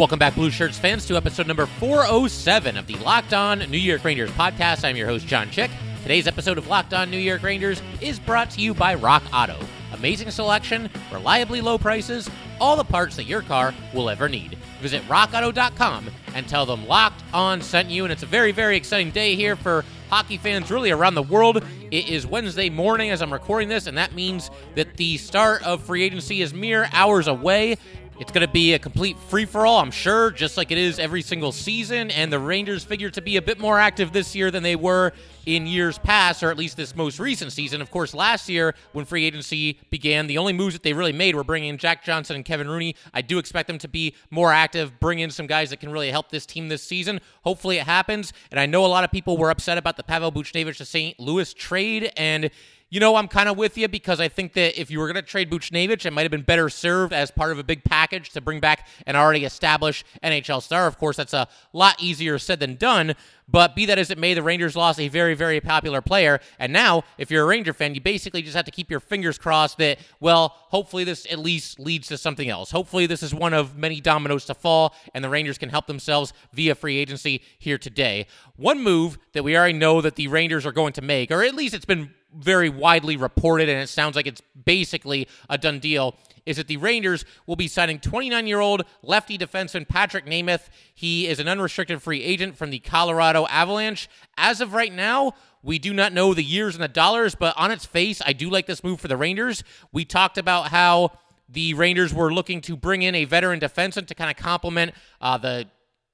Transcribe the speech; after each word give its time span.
Welcome 0.00 0.18
back, 0.18 0.34
Blue 0.34 0.50
Shirts 0.50 0.78
fans, 0.78 1.04
to 1.08 1.16
episode 1.18 1.46
number 1.46 1.66
407 1.66 2.78
of 2.78 2.86
the 2.86 2.94
Locked 2.94 3.34
On 3.34 3.58
New 3.70 3.76
York 3.76 4.02
Rangers 4.02 4.30
podcast. 4.30 4.82
I'm 4.82 4.96
your 4.96 5.06
host, 5.06 5.26
John 5.26 5.50
Chick. 5.50 5.70
Today's 6.00 6.26
episode 6.26 6.56
of 6.56 6.68
Locked 6.68 6.94
On 6.94 7.10
New 7.10 7.18
York 7.18 7.42
Rangers 7.42 7.82
is 8.00 8.18
brought 8.18 8.50
to 8.52 8.62
you 8.62 8.72
by 8.72 8.94
Rock 8.94 9.22
Auto. 9.30 9.58
Amazing 9.92 10.30
selection, 10.30 10.88
reliably 11.12 11.60
low 11.60 11.76
prices, 11.76 12.30
all 12.58 12.76
the 12.76 12.84
parts 12.84 13.14
that 13.16 13.24
your 13.24 13.42
car 13.42 13.74
will 13.92 14.08
ever 14.08 14.26
need. 14.26 14.56
Visit 14.80 15.02
rockauto.com 15.02 16.08
and 16.34 16.48
tell 16.48 16.64
them 16.64 16.88
Locked 16.88 17.22
On 17.34 17.60
sent 17.60 17.90
you. 17.90 18.04
And 18.04 18.12
it's 18.12 18.22
a 18.22 18.26
very, 18.26 18.52
very 18.52 18.78
exciting 18.78 19.10
day 19.10 19.36
here 19.36 19.54
for 19.54 19.84
hockey 20.08 20.38
fans 20.38 20.70
really 20.70 20.92
around 20.92 21.14
the 21.14 21.22
world. 21.22 21.62
It 21.90 22.08
is 22.08 22.26
Wednesday 22.26 22.70
morning 22.70 23.10
as 23.10 23.20
I'm 23.20 23.32
recording 23.32 23.68
this, 23.68 23.86
and 23.86 23.98
that 23.98 24.14
means 24.14 24.50
that 24.76 24.96
the 24.96 25.18
start 25.18 25.62
of 25.62 25.82
free 25.82 26.04
agency 26.04 26.40
is 26.40 26.54
mere 26.54 26.88
hours 26.94 27.28
away. 27.28 27.76
It's 28.20 28.32
going 28.32 28.46
to 28.46 28.52
be 28.52 28.74
a 28.74 28.78
complete 28.78 29.18
free 29.18 29.46
for 29.46 29.64
all, 29.64 29.80
I'm 29.80 29.90
sure, 29.90 30.30
just 30.30 30.58
like 30.58 30.70
it 30.70 30.76
is 30.76 30.98
every 30.98 31.22
single 31.22 31.52
season. 31.52 32.10
And 32.10 32.30
the 32.30 32.38
Rangers 32.38 32.84
figure 32.84 33.08
to 33.08 33.22
be 33.22 33.38
a 33.38 33.42
bit 33.42 33.58
more 33.58 33.78
active 33.78 34.12
this 34.12 34.36
year 34.36 34.50
than 34.50 34.62
they 34.62 34.76
were 34.76 35.12
in 35.46 35.66
years 35.66 35.96
past, 35.96 36.42
or 36.42 36.50
at 36.50 36.58
least 36.58 36.76
this 36.76 36.94
most 36.94 37.18
recent 37.18 37.50
season. 37.50 37.80
Of 37.80 37.90
course, 37.90 38.12
last 38.12 38.46
year 38.50 38.74
when 38.92 39.06
free 39.06 39.24
agency 39.24 39.80
began, 39.88 40.26
the 40.26 40.36
only 40.36 40.52
moves 40.52 40.74
that 40.74 40.82
they 40.82 40.92
really 40.92 41.14
made 41.14 41.34
were 41.34 41.44
bringing 41.44 41.70
in 41.70 41.78
Jack 41.78 42.04
Johnson 42.04 42.36
and 42.36 42.44
Kevin 42.44 42.68
Rooney. 42.68 42.94
I 43.14 43.22
do 43.22 43.38
expect 43.38 43.68
them 43.68 43.78
to 43.78 43.88
be 43.88 44.14
more 44.30 44.52
active, 44.52 45.00
bring 45.00 45.20
in 45.20 45.30
some 45.30 45.46
guys 45.46 45.70
that 45.70 45.80
can 45.80 45.90
really 45.90 46.10
help 46.10 46.28
this 46.28 46.44
team 46.44 46.68
this 46.68 46.82
season. 46.82 47.22
Hopefully, 47.42 47.78
it 47.78 47.86
happens. 47.86 48.34
And 48.50 48.60
I 48.60 48.66
know 48.66 48.84
a 48.84 48.86
lot 48.86 49.02
of 49.02 49.10
people 49.10 49.38
were 49.38 49.50
upset 49.50 49.78
about 49.78 49.96
the 49.96 50.02
Pavel 50.02 50.30
Buchnevich 50.30 50.76
to 50.76 50.84
St. 50.84 51.18
Louis 51.18 51.54
trade, 51.54 52.12
and 52.18 52.50
you 52.90 52.98
know, 52.98 53.14
I'm 53.14 53.28
kind 53.28 53.48
of 53.48 53.56
with 53.56 53.78
you 53.78 53.86
because 53.86 54.20
I 54.20 54.28
think 54.28 54.52
that 54.54 54.78
if 54.78 54.90
you 54.90 54.98
were 54.98 55.06
going 55.06 55.14
to 55.14 55.22
trade 55.22 55.48
Buchnevich, 55.48 56.04
it 56.04 56.12
might 56.12 56.22
have 56.22 56.30
been 56.30 56.42
better 56.42 56.68
served 56.68 57.12
as 57.12 57.30
part 57.30 57.52
of 57.52 57.58
a 57.58 57.64
big 57.64 57.84
package 57.84 58.30
to 58.30 58.40
bring 58.40 58.58
back 58.58 58.88
an 59.06 59.14
already 59.14 59.44
established 59.44 60.04
NHL 60.24 60.60
star. 60.60 60.88
Of 60.88 60.98
course, 60.98 61.16
that's 61.16 61.32
a 61.32 61.48
lot 61.72 62.02
easier 62.02 62.38
said 62.38 62.58
than 62.58 62.74
done. 62.74 63.14
But 63.50 63.74
be 63.74 63.86
that 63.86 63.98
as 63.98 64.10
it 64.10 64.18
may, 64.18 64.34
the 64.34 64.42
Rangers 64.42 64.76
lost 64.76 65.00
a 65.00 65.08
very, 65.08 65.34
very 65.34 65.60
popular 65.60 66.00
player. 66.00 66.40
And 66.58 66.72
now, 66.72 67.02
if 67.18 67.30
you're 67.30 67.42
a 67.42 67.46
Ranger 67.46 67.72
fan, 67.72 67.94
you 67.94 68.00
basically 68.00 68.42
just 68.42 68.54
have 68.54 68.64
to 68.66 68.70
keep 68.70 68.90
your 68.90 69.00
fingers 69.00 69.38
crossed 69.38 69.78
that, 69.78 69.98
well, 70.20 70.54
hopefully 70.56 71.04
this 71.04 71.26
at 71.30 71.38
least 71.38 71.80
leads 71.80 72.08
to 72.08 72.18
something 72.18 72.48
else. 72.48 72.70
Hopefully 72.70 73.06
this 73.06 73.22
is 73.22 73.34
one 73.34 73.54
of 73.54 73.76
many 73.76 74.00
dominoes 74.00 74.44
to 74.46 74.54
fall, 74.54 74.94
and 75.14 75.24
the 75.24 75.28
Rangers 75.28 75.58
can 75.58 75.68
help 75.68 75.86
themselves 75.86 76.32
via 76.52 76.74
free 76.74 76.98
agency 76.98 77.42
here 77.58 77.78
today. 77.78 78.26
One 78.56 78.82
move 78.82 79.18
that 79.32 79.42
we 79.42 79.56
already 79.56 79.78
know 79.78 80.00
that 80.00 80.16
the 80.16 80.28
Rangers 80.28 80.64
are 80.64 80.72
going 80.72 80.92
to 80.94 81.02
make, 81.02 81.30
or 81.30 81.42
at 81.42 81.54
least 81.54 81.74
it's 81.74 81.84
been 81.84 82.14
very 82.32 82.68
widely 82.68 83.16
reported, 83.16 83.68
and 83.68 83.80
it 83.82 83.88
sounds 83.88 84.14
like 84.14 84.26
it's 84.26 84.42
basically 84.64 85.26
a 85.48 85.58
done 85.58 85.80
deal, 85.80 86.16
is 86.46 86.56
that 86.56 86.66
the 86.66 86.76
Rangers 86.76 87.24
will 87.46 87.56
be 87.56 87.68
signing 87.68 87.98
29 87.98 88.46
year 88.46 88.60
old 88.60 88.82
lefty 89.02 89.38
defenseman 89.38 89.86
Patrik 89.86 90.26
Nemeth. 90.26 90.68
He 90.94 91.26
is 91.26 91.38
an 91.38 91.48
unrestricted 91.48 92.02
free 92.02 92.22
agent 92.22 92.56
from 92.56 92.70
the 92.70 92.78
Colorado 92.78 93.46
Avalanche. 93.46 94.08
As 94.36 94.60
of 94.60 94.72
right 94.72 94.92
now, 94.92 95.32
we 95.62 95.78
do 95.78 95.92
not 95.92 96.12
know 96.12 96.32
the 96.32 96.44
years 96.44 96.74
and 96.74 96.82
the 96.82 96.88
dollars, 96.88 97.34
but 97.34 97.54
on 97.56 97.70
its 97.70 97.84
face, 97.84 98.22
I 98.24 98.32
do 98.32 98.48
like 98.48 98.66
this 98.66 98.82
move 98.82 99.00
for 99.00 99.08
the 99.08 99.16
Rangers. 99.16 99.62
We 99.92 100.04
talked 100.04 100.38
about 100.38 100.68
how 100.68 101.12
the 101.48 101.74
Rangers 101.74 102.14
were 102.14 102.32
looking 102.32 102.60
to 102.62 102.76
bring 102.76 103.02
in 103.02 103.14
a 103.14 103.24
veteran 103.24 103.60
defenseman 103.60 104.06
to 104.06 104.14
kind 104.14 104.30
of 104.30 104.36
complement 104.36 104.92
uh, 105.20 105.36
the 105.36 105.66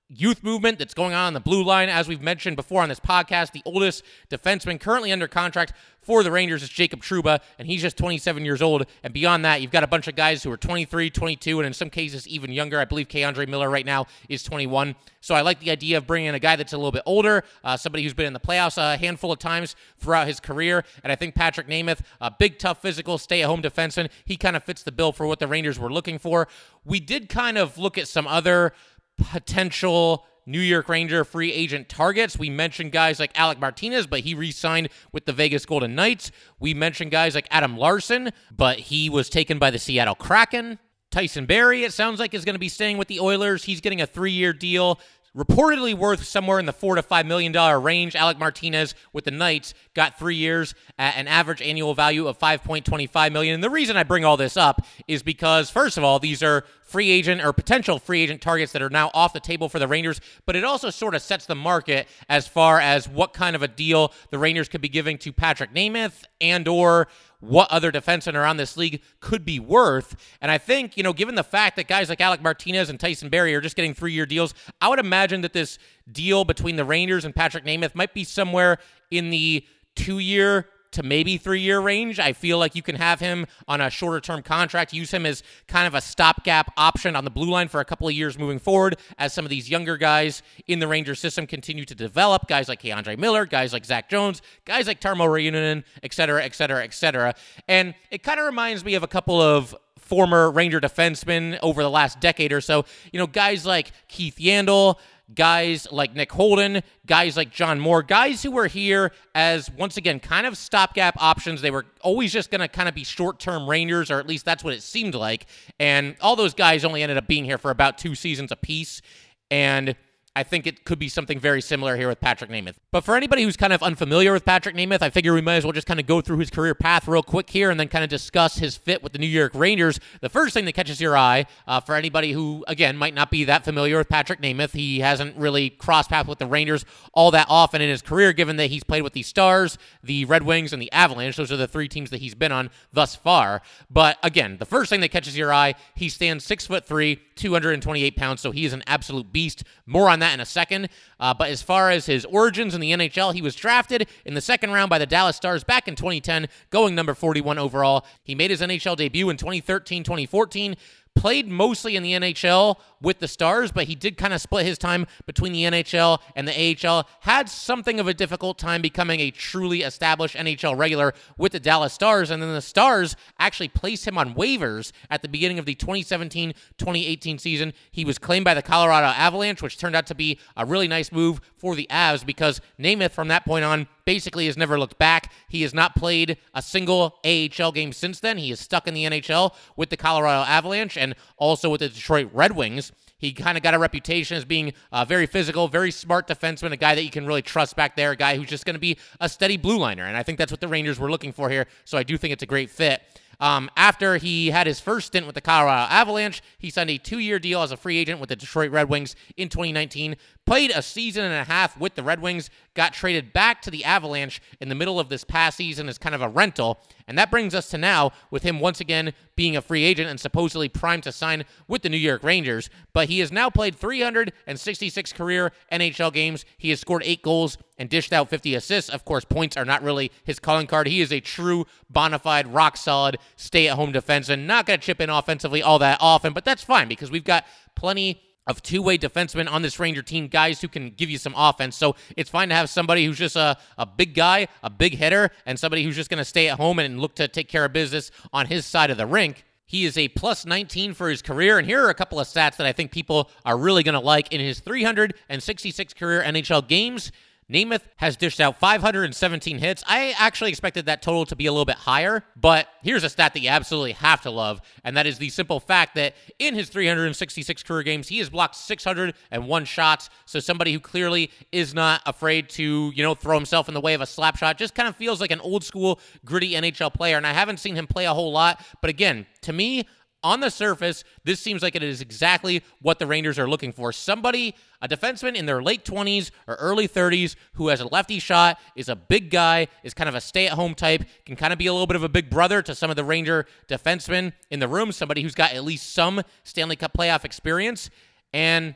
youth 0.09 0.45
movement 0.45 0.79
that's 0.79 0.95
going 0.95 1.15
on 1.15 1.27
on 1.27 1.35
the 1.35 1.41
blue 1.41 1.65
line. 1.65 1.89
As 1.89 2.07
we've 2.07 2.23
mentioned 2.23 2.57
before 2.57 2.83
on 2.83 2.89
this 2.89 3.01
podcast, 3.01 3.53
the 3.53 3.63
oldest 3.65 4.05
defenseman 4.31 4.79
currently 4.79 5.11
under 5.11 5.27
contract 5.27 5.73
for 6.01 6.23
the 6.23 6.31
Rangers 6.31 6.63
is 6.63 6.69
Jacob 6.69 7.03
Trouba, 7.03 7.41
and 7.59 7.67
he's 7.67 7.83
just 7.83 7.97
27 7.97 8.45
years 8.45 8.63
old. 8.63 8.87
And 9.03 9.13
beyond 9.13 9.45
that, 9.45 9.61
you've 9.61 9.73
got 9.73 9.83
a 9.83 9.89
bunch 9.89 10.07
of 10.07 10.15
guys 10.15 10.45
who 10.45 10.53
are 10.53 10.57
23, 10.57 11.11
22, 11.11 11.59
and 11.59 11.67
in 11.67 11.73
some 11.73 11.91
cases 11.91 12.29
even 12.29 12.53
younger. 12.53 12.79
I 12.79 12.85
believe 12.85 13.09
K'Andre 13.09 13.49
Miller 13.49 13.69
right 13.69 13.85
now 13.85 14.07
is 14.29 14.45
21. 14.45 14.95
So 15.21 15.35
I 15.35 15.41
like 15.41 15.59
the 15.59 15.73
idea 15.73 15.99
of 15.99 16.07
bringing 16.07 16.29
in 16.29 16.37
a 16.37 16.39
guy 16.39 16.55
that's 16.55 16.73
a 16.73 16.77
little 16.77 16.93
bit 16.93 17.03
older, 17.07 17.43
uh, 17.65 17.77
somebody 17.77 18.05
who's 18.05 18.15
been 18.15 18.27
in 18.27 18.33
the 18.33 18.39
playoffs 18.39 18.79
a 18.79 18.97
handful 18.97 19.33
of 19.33 19.41
times 19.41 19.75
throughout 19.99 20.29
his 20.29 20.39
career. 20.39 20.85
And 21.03 21.11
I 21.11 21.17
think 21.17 21.35
Patrik 21.35 21.67
Nemeth, 21.67 22.03
a 22.21 22.31
big, 22.31 22.61
tough, 22.61 22.81
physical, 22.81 23.19
stay-at-home 23.19 23.63
defenseman, 23.63 24.09
he 24.25 24.37
kind 24.37 24.55
of 24.55 24.63
fits 24.63 24.85
the 24.85 24.93
bill 24.93 25.11
for 25.11 25.27
what 25.27 25.41
the 25.41 25.49
Rangers 25.49 25.77
were 25.77 25.93
looking 25.93 26.21
for. 26.21 26.47
We 26.85 27.01
did 27.01 27.29
kind 27.29 27.59
of 27.59 27.77
look 27.79 27.99
at 27.99 28.07
some 28.07 28.29
other 28.29 28.73
potential 29.17 30.27
New 30.47 30.61
York 30.61 30.89
Ranger 30.89 31.25
free 31.25 31.53
agent 31.53 31.89
targets. 31.89 32.39
We 32.39 32.51
mentioned 32.51 32.93
guys 32.93 33.19
like 33.19 33.33
Alec 33.39 33.59
Martinez, 33.59 34.07
but 34.07 34.21
he 34.21 34.35
re 34.35 34.53
signed 34.53 34.89
with 35.13 35.27
the 35.27 35.33
Vegas 35.33 35.67
Golden 35.67 35.95
Knights. 35.95 36.31
We 36.61 36.73
mentioned 36.73 37.11
guys 37.11 37.35
like 37.35 37.49
Adam 37.51 37.77
Larsson, 37.77 38.31
but 38.57 38.79
he 38.79 39.11
was 39.11 39.29
taken 39.29 39.59
by 39.59 39.71
the 39.71 39.79
Seattle 39.79 40.15
Kraken. 40.15 40.79
Tyson 41.11 41.47
Barrie, 41.47 41.85
it 41.85 41.93
sounds 41.93 42.21
like, 42.21 42.35
is 42.35 42.45
going 42.45 42.55
to 42.55 42.61
be 42.61 42.69
staying 42.69 42.99
with 42.99 43.09
the 43.09 43.21
Oilers. 43.21 43.65
He's 43.65 43.81
getting 43.81 44.01
a 44.01 44.07
three 44.07 44.33
year 44.33 44.53
deal 44.53 45.01
reportedly 45.37 45.95
worth 45.95 46.25
somewhere 46.25 46.59
in 46.59 46.67
the 46.67 46.73
four 46.73 46.95
to 46.95 47.03
five 47.03 47.27
million 47.27 47.53
dollar 47.53 47.79
range. 47.79 48.17
Alec 48.17 48.39
Martinez 48.39 48.95
with 49.13 49.25
the 49.25 49.31
Knights 49.31 49.75
got 49.95 50.19
three 50.19 50.37
years 50.37 50.75
at 50.99 51.17
an 51.17 51.29
average 51.29 51.61
annual 51.61 51.95
value 51.95 52.27
of 52.27 52.39
5.25 52.39 53.33
million. 53.33 53.55
And 53.55 53.65
the 53.65 53.71
reason 53.71 53.97
I 53.97 54.03
bring 54.03 54.25
all 54.25 54.37
this 54.37 54.57
up 54.57 54.85
is 55.07 55.23
because, 55.23 55.71
first 55.71 55.99
of 55.99 56.05
all, 56.05 56.19
these 56.19 56.43
are 56.43 56.65
free 56.87 57.11
agent 57.11 57.45
or 57.45 57.53
potential 57.53 57.99
free 57.99 58.23
agent 58.23 58.41
targets 58.41 58.73
that 58.73 58.81
are 58.81 58.89
now 58.89 59.11
off 59.13 59.33
the 59.33 59.41
table 59.41 59.69
for 59.69 59.79
the 59.79 59.89
Rangers, 59.89 60.21
but 60.47 60.55
it 60.55 60.65
also 60.65 60.89
sort 60.89 61.15
of 61.15 61.23
sets 61.23 61.45
the 61.45 61.55
market 61.55 62.07
as 62.29 62.47
far 62.47 62.81
as 62.81 63.09
what 63.09 63.33
kind 63.33 63.57
of 63.57 63.63
a 63.63 63.69
deal 63.69 64.13
the 64.31 64.39
Rangers 64.39 64.69
could 64.69 64.81
be 64.81 64.89
giving 64.89 65.19
to 65.19 65.33
Patrik 65.33 65.75
Nemeth 65.75 66.25
and 66.41 66.69
or 66.69 67.09
what 67.41 67.71
other 67.71 67.93
defensemen 67.93 68.35
around 68.35 68.57
this 68.57 68.77
league 68.77 69.03
could 69.21 69.45
be 69.45 69.59
worth. 69.59 70.17
And 70.41 70.51
I 70.51 70.59
think, 70.59 70.97
you 70.97 71.03
know, 71.03 71.13
given 71.13 71.35
the 71.35 71.45
fact 71.45 71.77
that 71.77 71.89
guys 71.89 72.09
like 72.09 72.21
Alec 72.21 72.43
Martinez 72.43 72.89
and 72.89 72.99
Tyson 72.99 73.29
Barrie 73.29 73.55
are 73.55 73.61
just 73.61 73.77
getting 73.77 73.95
three 73.95 74.13
year 74.13 74.27
deals, 74.27 74.55
I 74.81 74.89
would 74.89 74.99
imagine 74.99 75.41
that 75.43 75.53
this 75.53 75.79
deal 76.11 76.45
between 76.45 76.77
the 76.77 76.85
Rangers 76.85 77.25
and 77.25 77.35
Patrik 77.35 77.65
Nemeth 77.65 77.95
might 77.95 78.15
be 78.15 78.25
somewhere 78.25 78.79
in 79.11 79.31
the 79.31 79.67
two 79.95 80.19
year 80.19 80.69
to 80.93 81.03
maybe 81.03 81.37
three 81.37 81.61
year 81.61 81.81
range. 81.81 82.19
I 82.19 82.33
feel 82.33 82.59
like 82.59 82.75
you 82.75 82.83
can 82.83 82.97
have 82.97 83.21
him 83.21 83.47
on 83.69 83.81
a 83.81 83.91
shorter 83.91 84.21
term 84.21 84.43
contract, 84.43 84.93
use 84.93 85.11
him 85.13 85.27
as 85.27 85.43
kind 85.69 85.87
of 85.87 85.95
a 85.95 86.01
stopgap 86.01 86.73
option 86.77 87.17
on 87.17 87.25
the 87.25 87.31
blue 87.31 87.51
line 87.51 87.69
for 87.69 87.81
a 87.81 87.85
couple 87.85 88.09
of 88.09 88.15
years 88.15 88.39
moving 88.39 88.59
forward 88.59 88.97
as 89.19 89.33
some 89.33 89.45
of 89.45 89.51
these 89.51 89.69
younger 89.71 89.97
guys 89.97 90.43
in 90.67 90.79
the 90.79 90.89
Ranger 90.89 91.15
system 91.15 91.47
continue 91.47 91.85
to 91.85 91.95
develop. 91.95 92.49
Guys 92.49 92.69
like 92.69 92.83
K'Andre 92.83 93.19
Miller, 93.19 93.47
guys 93.47 93.73
like 93.73 93.85
Zach 93.85 94.09
Jones, 94.09 94.43
guys 94.65 94.87
like 94.87 95.01
Tarmo 95.01 95.27
Reunanen, 95.27 95.85
et 96.03 96.13
cetera, 96.13 96.43
et 96.45 96.55
cetera, 96.55 96.85
et 96.85 96.95
cetera. 96.95 97.35
And 97.69 97.95
it 98.11 98.23
kind 98.23 98.41
of 98.41 98.47
reminds 98.47 98.85
me 98.85 98.95
of 98.95 99.03
a 99.03 99.09
couple 99.09 99.41
of 99.41 99.75
former 99.99 100.51
Ranger 100.53 100.81
defensemen 100.81 101.59
over 101.63 101.83
the 101.83 101.91
last 101.91 102.21
decade 102.21 102.53
or 102.53 102.61
so. 102.61 102.85
You 103.13 103.19
know, 103.19 103.27
guys 103.27 103.67
like 103.67 103.91
Keith 104.09 104.37
Yandle 104.37 104.97
guys 105.35 105.89
like 105.91 106.15
Nick 106.15 106.33
Holden, 106.33 106.83
guys 107.07 107.37
like 107.37 107.51
John 107.51 107.81
Moore, 107.81 108.03
guys 108.03 108.43
who 108.43 108.51
were 108.51 108.67
here 108.67 109.13
as, 109.35 109.71
once 109.71 109.97
again, 109.97 110.21
kind 110.21 110.47
of 110.47 110.57
stopgap 110.57 111.21
options. 111.21 111.61
They 111.61 111.71
were 111.71 111.87
always 112.03 112.33
just 112.33 112.51
going 112.51 112.61
to 112.61 112.69
kind 112.69 112.89
of 112.89 112.95
be 112.95 113.05
short 113.05 113.41
term 113.41 113.69
Rangers, 113.69 114.11
or 114.11 114.19
at 114.19 114.27
least 114.27 114.45
that's 114.45 114.63
what 114.63 114.75
it 114.75 114.83
seemed 114.83 115.15
like. 115.15 115.47
And 115.81 116.17
all 116.21 116.37
those 116.37 116.55
guys 116.55 116.85
only 116.85 117.03
ended 117.03 117.19
up 117.19 117.27
being 117.27 117.45
here 117.45 117.59
for 117.59 117.71
about 117.71 117.99
two 117.99 118.15
seasons 118.15 118.53
apiece. 118.53 119.03
And 119.51 119.97
I 120.37 120.43
think 120.43 120.67
it 120.67 120.85
could 120.85 120.99
be 120.99 121.09
something 121.09 121.41
very 121.41 121.63
similar 121.63 121.97
here 121.97 122.09
with 122.09 122.21
Patrik 122.21 122.51
Nemeth. 122.51 122.75
But 122.93 123.05
for 123.05 123.17
anybody 123.17 123.43
who's 123.43 123.57
kind 123.57 123.73
of 123.73 123.83
unfamiliar 123.83 124.35
with 124.35 124.45
Patrik 124.45 124.75
Nemeth, 124.75 125.01
I 125.01 125.09
figure 125.09 125.33
we 125.33 125.41
might 125.41 125.55
as 125.55 125.65
well 125.65 125.73
just 125.73 125.87
kind 125.87 125.99
of 125.99 126.05
go 126.05 126.21
through 126.21 126.37
his 126.37 126.51
career 126.51 126.75
path 126.75 127.09
real 127.09 127.23
quick 127.23 127.49
here 127.49 127.71
and 127.71 127.81
then 127.81 127.89
kind 127.89 128.05
of 128.05 128.11
discuss 128.11 128.59
his 128.59 128.77
fit 128.77 129.03
with 129.03 129.15
the 129.15 129.19
New 129.19 129.27
York 129.27 129.53
Rangers. 129.55 129.99
The 130.21 130.29
first 130.29 130.53
thing 130.53 130.67
that 130.67 130.75
catches 130.75 131.01
your 131.01 131.17
eye 131.17 131.47
uh, 131.67 131.81
for 131.81 131.95
anybody 131.95 132.33
who, 132.33 132.67
again, 132.69 132.99
might 132.99 133.15
not 133.15 133.31
be 133.31 133.45
that 133.45 133.65
familiar 133.65 133.97
with 133.97 134.11
Patrik 134.11 134.43
Nemeth, 134.43 134.73
he 134.73 135.01
hasn't 135.01 135.35
really 135.39 135.71
crossed 135.71 136.11
paths 136.11 136.29
with 136.29 136.39
the 136.39 136.47
Rangers 136.47 136.85
all 137.15 137.31
that 137.31 137.47
often 137.49 137.81
in 137.81 137.89
his 137.89 138.03
career, 138.03 138.35
given 138.35 138.57
that 138.57 138.67
he's 138.67 138.85
played 138.85 139.03
with 139.03 139.15
the 139.15 139.23
Stars, 139.23 139.79
the 140.03 140.27
Red 140.27 140.43
Wings, 140.43 140.75
and 140.75 140.83
the 140.83 140.93
Avalanche. 140.93 141.37
Those 141.37 141.51
are 141.51 141.57
the 141.57 141.67
three 141.67 141.89
teams 141.89 142.11
that 142.11 142.21
he's 142.21 142.35
been 142.35 142.53
on 142.53 142.69
thus 142.93 143.17
far. 143.17 143.63
But 143.89 144.19
again, 144.23 144.59
the 144.59 144.67
first 144.67 144.91
thing 144.91 145.01
that 145.01 145.09
catches 145.09 145.35
your 145.35 145.51
eye, 145.51 145.77
he 145.95 146.11
stands 146.11 146.45
six 146.45 146.67
foot 146.67 146.85
three, 146.85 147.23
228 147.37 148.17
pounds, 148.17 148.41
so 148.41 148.51
he 148.51 148.65
is 148.65 148.73
an 148.73 148.83
absolute 148.87 149.33
beast. 149.33 149.65
More 149.87 150.09
on 150.09 150.19
that 150.21 150.35
in 150.35 150.41
a 150.41 150.47
second. 150.47 150.89
Uh, 151.21 151.33
but 151.35 151.51
as 151.51 151.63
far 151.63 151.91
as 151.91 152.07
his 152.07 152.25
origins 152.25 152.75
in 152.75 152.81
the 152.81 152.93
NHL, 152.93 153.35
he 153.35 153.43
was 153.43 153.55
drafted 153.55 154.09
in 154.25 154.35
the 154.35 154.41
second 154.41 154.73
round 154.73 154.91
by 154.91 154.99
the 154.99 155.07
Dallas 155.07 155.37
Stars 155.37 155.65
back 155.65 155.87
in 155.87 155.95
2010, 155.95 156.49
going 156.71 156.95
number 156.95 157.15
41 157.15 157.59
overall. 157.59 158.05
He 158.23 158.35
made 158.35 158.51
his 158.51 158.61
NHL 158.61 158.97
debut 158.97 159.31
in 159.31 159.37
2013 159.37 160.03
2014 160.03 160.77
played 161.17 161.49
mostly 161.49 161.97
in 161.97 162.03
the 162.03 162.13
NHL 162.13 162.77
with 163.01 163.19
the 163.19 163.29
Stars, 163.29 163.73
but 163.73 163.85
he 163.85 163.95
did 163.95 164.17
kind 164.17 164.33
of 164.33 164.41
split 164.41 164.65
his 164.65 164.79
time 164.79 165.07
between 165.27 165.53
the 165.53 165.65
NHL 165.65 166.21
and 166.35 166.47
the 166.47 166.87
AHL. 166.87 167.09
Had 167.21 167.49
something 167.49 167.99
of 167.99 168.07
a 168.07 168.15
difficult 168.15 168.59
time 168.59 168.83
becoming 168.83 169.21
a 169.21 169.31
truly 169.31 169.83
established 169.83 170.37
NHL 170.37 170.79
regular 170.79 171.15
with 171.37 171.53
the 171.53 171.61
Dallas 171.61 171.93
Stars, 171.93 172.31
and 172.31 172.43
then 172.43 172.53
the 172.53 172.63
Stars 172.63 173.17
actually 173.39 173.69
placed 173.69 174.07
him 174.07 174.17
on 174.17 174.35
waivers 174.35 174.93
at 175.11 175.23
the 175.23 175.29
beginning 175.29 175.59
of 175.59 175.67
the 175.67 175.75
2017 175.75 176.55
2018 176.79 177.39
season. 177.39 177.73
He 177.91 178.05
was 178.05 178.19
claimed 178.19 178.45
by 178.45 178.55
the 178.55 178.63
Colorado 178.63 179.09
Avalanche, 179.09 179.63
which 179.63 179.79
turned 179.79 179.97
out 179.97 180.07
to 180.07 180.15
be 180.15 180.39
a 180.57 180.65
really 180.65 180.89
nice 180.89 181.11
move 181.11 181.41
for 181.57 181.75
the 181.75 181.89
Avs 181.91 182.25
because 182.25 182.61
Nemeth 182.79 183.13
from 183.13 183.29
that 183.29 183.45
point 183.45 183.65
on 183.65 183.89
basically 184.05 184.47
has 184.47 184.57
never 184.57 184.79
looked 184.79 184.99
back. 184.99 185.33
He 185.49 185.63
has 185.63 185.75
not 185.75 185.97
played 185.97 186.39
a 186.55 186.63
single 186.63 187.19
AHL 187.25 187.73
game 187.73 187.93
since 187.93 188.21
then. 188.21 188.39
He 188.39 188.51
is 188.51 188.61
stuck 188.61 188.87
in 188.87 188.95
the 188.95 189.05
NHL 189.05 189.55
with 189.77 189.91
the 189.91 189.97
Colorado 189.97 190.43
Avalanche 190.49 190.97
and 190.97 191.06
also 191.37 191.71
with 191.71 191.81
the 191.81 191.89
Detroit 191.89 192.31
Red 192.33 192.57
Wings. 192.57 192.93
He 193.19 193.33
kind 193.33 193.57
of 193.57 193.63
got 193.63 193.75
a 193.75 193.79
reputation 193.79 194.37
as 194.37 194.45
being 194.45 194.75
a 194.93 195.07
very 195.07 195.27
physical, 195.27 195.69
very 195.69 195.91
smart 195.91 196.29
defenseman, 196.29 196.73
a 196.73 196.77
guy 196.77 196.95
that 196.95 197.03
you 197.03 197.11
can 197.11 197.27
really 197.27 197.43
trust 197.43 197.75
back 197.75 197.97
there, 197.97 198.11
a 198.11 198.17
guy 198.17 198.37
who's 198.37 198.49
just 198.49 198.67
going 198.67 198.75
to 198.75 198.81
be 198.81 198.99
a 199.21 199.29
steady 199.29 199.57
blue 199.57 199.79
liner. 199.79 200.05
And 200.05 200.17
I 200.17 200.23
think 200.23 200.39
that's 200.39 200.53
what 200.53 200.61
the 200.61 200.69
Rangers 200.69 200.99
were 200.99 201.11
looking 201.11 201.33
for 201.33 201.49
here. 201.49 201.67
So 201.85 201.97
I 201.97 202.03
do 202.03 202.19
think 202.19 202.33
it's 202.33 202.43
a 202.43 202.47
great 202.47 202.71
fit. 202.71 203.03
Um, 203.39 203.71
after 203.77 204.17
he 204.17 204.49
had 204.49 204.67
his 204.67 204.81
first 204.81 205.09
stint 205.09 205.27
with 205.27 205.35
the 205.35 205.41
Colorado 205.41 205.91
Avalanche, 205.91 206.43
he 206.59 206.71
signed 206.71 206.91
a 206.91 206.99
two 206.99 207.19
year 207.19 207.39
deal 207.39 207.63
as 207.63 207.71
a 207.71 207.77
free 207.77 207.99
agent 207.99 208.21
with 208.21 208.29
the 208.29 208.37
Detroit 208.37 208.71
Red 208.71 208.89
Wings 208.89 209.15
in 209.37 209.49
2019. 209.49 210.17
Played 210.47 210.71
a 210.71 210.81
season 210.81 211.25
and 211.25 211.35
a 211.35 211.43
half 211.43 211.77
with 211.77 211.97
the 211.97 212.05
Red 212.05 212.23
Wings, 212.23 212.51
got 212.75 212.93
traded 212.93 213.33
back 213.33 213.61
to 213.63 213.71
the 213.71 213.85
Avalanche 213.85 214.41
in 214.61 214.69
the 214.69 214.77
middle 214.77 215.01
of 215.01 215.09
this 215.09 215.25
past 215.25 215.57
season 215.57 215.89
as 215.89 215.99
kind 215.99 216.15
of 216.15 216.23
a 216.23 216.29
rental. 216.29 216.79
And 217.09 217.19
that 217.19 217.33
brings 217.33 217.53
us 217.53 217.69
to 217.71 217.79
now 217.79 218.13
with 218.31 218.45
him 218.45 218.61
once 218.61 218.81
again 218.81 219.13
being 219.35 219.57
a 219.57 219.61
free 219.61 219.83
agent 219.83 220.09
and 220.09 220.21
supposedly 220.21 220.69
primed 220.69 221.03
to 221.03 221.11
sign 221.11 221.45
with 221.67 221.83
the 221.83 221.89
New 221.89 221.97
York 221.97 222.23
Rangers. 222.23 222.71
But 222.93 223.09
he 223.09 223.19
has 223.19 223.33
now 223.33 223.51
played 223.51 223.75
366 223.75 225.13
career 225.15 225.51
NHL 225.73 226.13
games. 226.13 226.45
He 226.57 226.71
has 226.71 226.79
scored 226.79 227.03
eight 227.05 227.23
goals 227.23 227.59
and 227.77 227.91
dished 227.91 228.13
out 228.13 228.31
50 228.31 228.55
assists. 228.55 228.89
Of 228.89 229.05
course, 229.05 229.25
points 229.25 229.57
are 229.57 229.65
not 229.65 229.83
really 229.83 230.13
his 230.23 230.39
calling 230.39 230.69
card. 230.69 230.87
He 230.87 231.01
is 231.01 231.13
a 231.13 231.19
true, 231.19 231.67
bona 231.91 232.21
fide, 232.21 232.55
rock 232.55 232.77
solid, 232.77 233.19
stay 233.35 233.67
at 233.67 233.75
home 233.75 233.93
defenseman. 233.93 234.47
Not 234.47 234.67
going 234.67 234.79
to 234.79 234.87
chip 234.87 235.01
in 235.01 235.11
offensively 235.11 235.61
all 235.61 235.81
that 235.81 235.99
often, 236.01 236.33
but 236.33 236.45
that's 236.45 236.63
fine 236.63 236.87
because 236.87 237.11
we've 237.11 237.25
got 237.25 237.45
plenty 237.75 238.23
of 238.47 238.63
two-way 238.63 238.97
defensemen 238.97 239.51
on 239.51 239.63
this 239.63 239.79
Ranger 239.79 240.03
team, 240.03 240.29
guys 240.29 240.61
who 240.61 240.69
can 240.69 240.91
give 240.91 241.11
you 241.11 241.19
some 241.19 241.35
offense. 241.37 241.77
So 241.77 241.97
it's 242.17 242.31
fine 242.31 242.49
to 242.51 242.55
have 242.55 242.71
somebody 242.71 243.05
who's 243.05 243.19
just 243.19 243.37
a, 243.37 243.57
a 243.77 243.87
big 243.87 244.15
guy, 244.15 244.49
a 244.63 244.71
big 244.71 244.95
hitter, 244.95 245.31
and 245.45 245.59
somebody 245.59 245.83
who's 245.83 245.97
just 245.97 246.11
going 246.11 246.19
to 246.19 246.25
stay 246.25 246.49
at 246.49 246.59
home 246.59 246.79
and 246.79 247.01
look 247.01 247.17
to 247.17 247.29
take 247.29 247.49
care 247.49 247.65
of 247.65 247.73
business 247.73 248.11
on 248.33 248.47
his 248.47 248.65
side 248.65 248.91
of 248.91 248.97
the 248.97 249.07
rink. 249.07 249.45
He 249.69 249.85
is 249.85 249.99
a 249.99 250.07
plus 250.09 250.47
19 250.47 250.95
for 250.95 251.09
his 251.09 251.23
career, 251.23 251.59
and 251.59 251.67
here 251.67 251.85
are 251.85 251.91
a 251.91 251.95
couple 251.95 252.21
of 252.21 252.29
stats 252.29 252.57
that 252.57 252.67
I 252.67 252.73
think 252.73 252.93
people 252.93 253.31
are 253.45 253.59
really 253.59 253.83
going 253.83 253.95
to 253.95 254.01
like. 254.01 254.33
In 254.33 254.41
his 254.41 254.61
366 254.61 255.95
career 255.95 256.23
NHL 256.23 256.69
games, 256.69 257.11
Nemeth 257.51 257.83
has 257.97 258.17
dished 258.17 258.41
out 258.41 258.59
517 258.59 259.59
hits. 259.59 259.85
I 259.87 260.15
actually 260.19 260.51
expected 260.51 260.87
that 260.87 261.01
total 261.01 261.25
to 261.27 261.37
be 261.37 261.47
a 261.47 261.53
little 261.53 261.65
bit 261.65 261.77
higher, 261.77 262.25
but 262.35 262.67
here's 262.83 263.05
a 263.05 263.09
stat 263.09 263.35
that 263.35 263.41
you 263.41 263.49
absolutely 263.49 263.93
have 263.93 264.21
to 264.23 264.31
love, 264.31 264.61
and 264.83 264.97
that 264.97 265.07
is 265.07 265.19
the 265.19 265.29
simple 265.29 265.61
fact 265.61 265.95
that 265.95 266.15
in 266.41 266.55
his 266.55 266.69
366 266.69 267.63
career 267.63 267.85
games, 267.85 268.09
he 268.09 268.19
has 268.19 268.29
blocked 268.29 268.57
601 268.57 269.65
shots. 269.65 270.11
So 270.25 270.41
somebody 270.41 270.73
who 270.73 270.81
clearly 270.81 271.31
is 271.53 271.73
not 271.73 272.03
afraid 272.05 272.49
to, 272.51 272.93
you 272.95 273.03
know, 273.03 273.15
throw 273.15 273.37
himself 273.37 273.69
in 273.69 273.75
the 273.75 273.81
way 273.81 273.95
of 273.95 274.01
a 274.01 274.07
slap 274.07 274.37
shot 274.37 274.59
just 274.59 274.75
kind 274.75 274.89
of 274.89 274.97
feels 274.97 275.21
like 275.21 275.31
an 275.31 275.41
old 275.41 275.63
school, 275.63 276.01
gritty 276.25 276.53
NHL 276.53 276.93
player. 276.93 277.17
And 277.17 277.27
I 277.27 277.33
haven't 277.33 277.59
seen 277.59 277.77
him 277.77 277.87
play 277.87 278.07
a 278.07 278.15
whole 278.15 278.33
lot, 278.33 278.61
but 278.81 278.91
again, 278.91 279.25
to 279.43 279.53
me, 279.53 279.87
on 280.27 280.41
the 280.41 280.51
surface, 280.51 281.05
this 281.23 281.39
seems 281.39 281.63
like 281.63 281.77
it 281.77 281.85
is 281.85 282.01
exactly 282.01 282.61
what 282.83 282.99
the 282.99 283.07
Rangers 283.07 283.39
are 283.39 283.49
looking 283.49 283.71
for. 283.71 283.93
Somebody, 283.93 284.57
a 284.83 284.89
defenseman 284.89 285.37
in 285.37 285.47
their 285.47 285.63
late 285.63 285.85
20s 285.85 286.33
or 286.49 286.57
early 286.57 286.89
30s 286.89 287.37
who 287.53 287.69
has 287.69 287.81
a 287.81 287.87
lefty 287.87 288.19
shot, 288.19 288.59
is 288.75 288.89
a 288.89 288.97
big 288.97 289.31
guy, 289.31 289.69
is 289.85 289.95
kind 289.95 290.09
of 290.09 290.17
a 290.17 290.21
stay 290.21 290.49
at 290.49 290.55
home 290.55 290.75
type, 290.75 291.05
can 291.25 291.37
kind 291.37 291.53
of 291.53 291.61
be 291.61 291.69
a 291.69 291.73
little 291.73 291.87
bit 291.87 291.95
of 291.95 292.03
a 292.03 292.09
big 292.09 292.29
brother 292.29 292.61
to 292.61 292.75
some 292.75 292.91
of 292.91 292.97
the 292.97 293.05
Ranger 293.05 293.47
defensemen 293.69 294.33
in 294.51 294.59
the 294.59 294.67
room, 294.67 294.91
somebody 294.91 295.23
who's 295.23 295.37
got 295.37 295.53
at 295.53 295.63
least 295.63 295.95
some 295.95 296.23
Stanley 296.43 296.75
Cup 296.75 296.93
playoff 296.93 297.25
experience. 297.25 297.89
And 298.33 298.75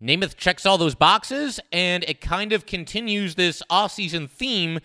Namath 0.00 0.36
checks 0.36 0.64
all 0.64 0.78
those 0.78 0.94
boxes, 0.94 1.58
and 1.72 2.04
it 2.04 2.20
kind 2.20 2.52
of 2.52 2.64
continues 2.64 3.34
this 3.34 3.60
offseason 3.68 4.30
theme 4.30 4.78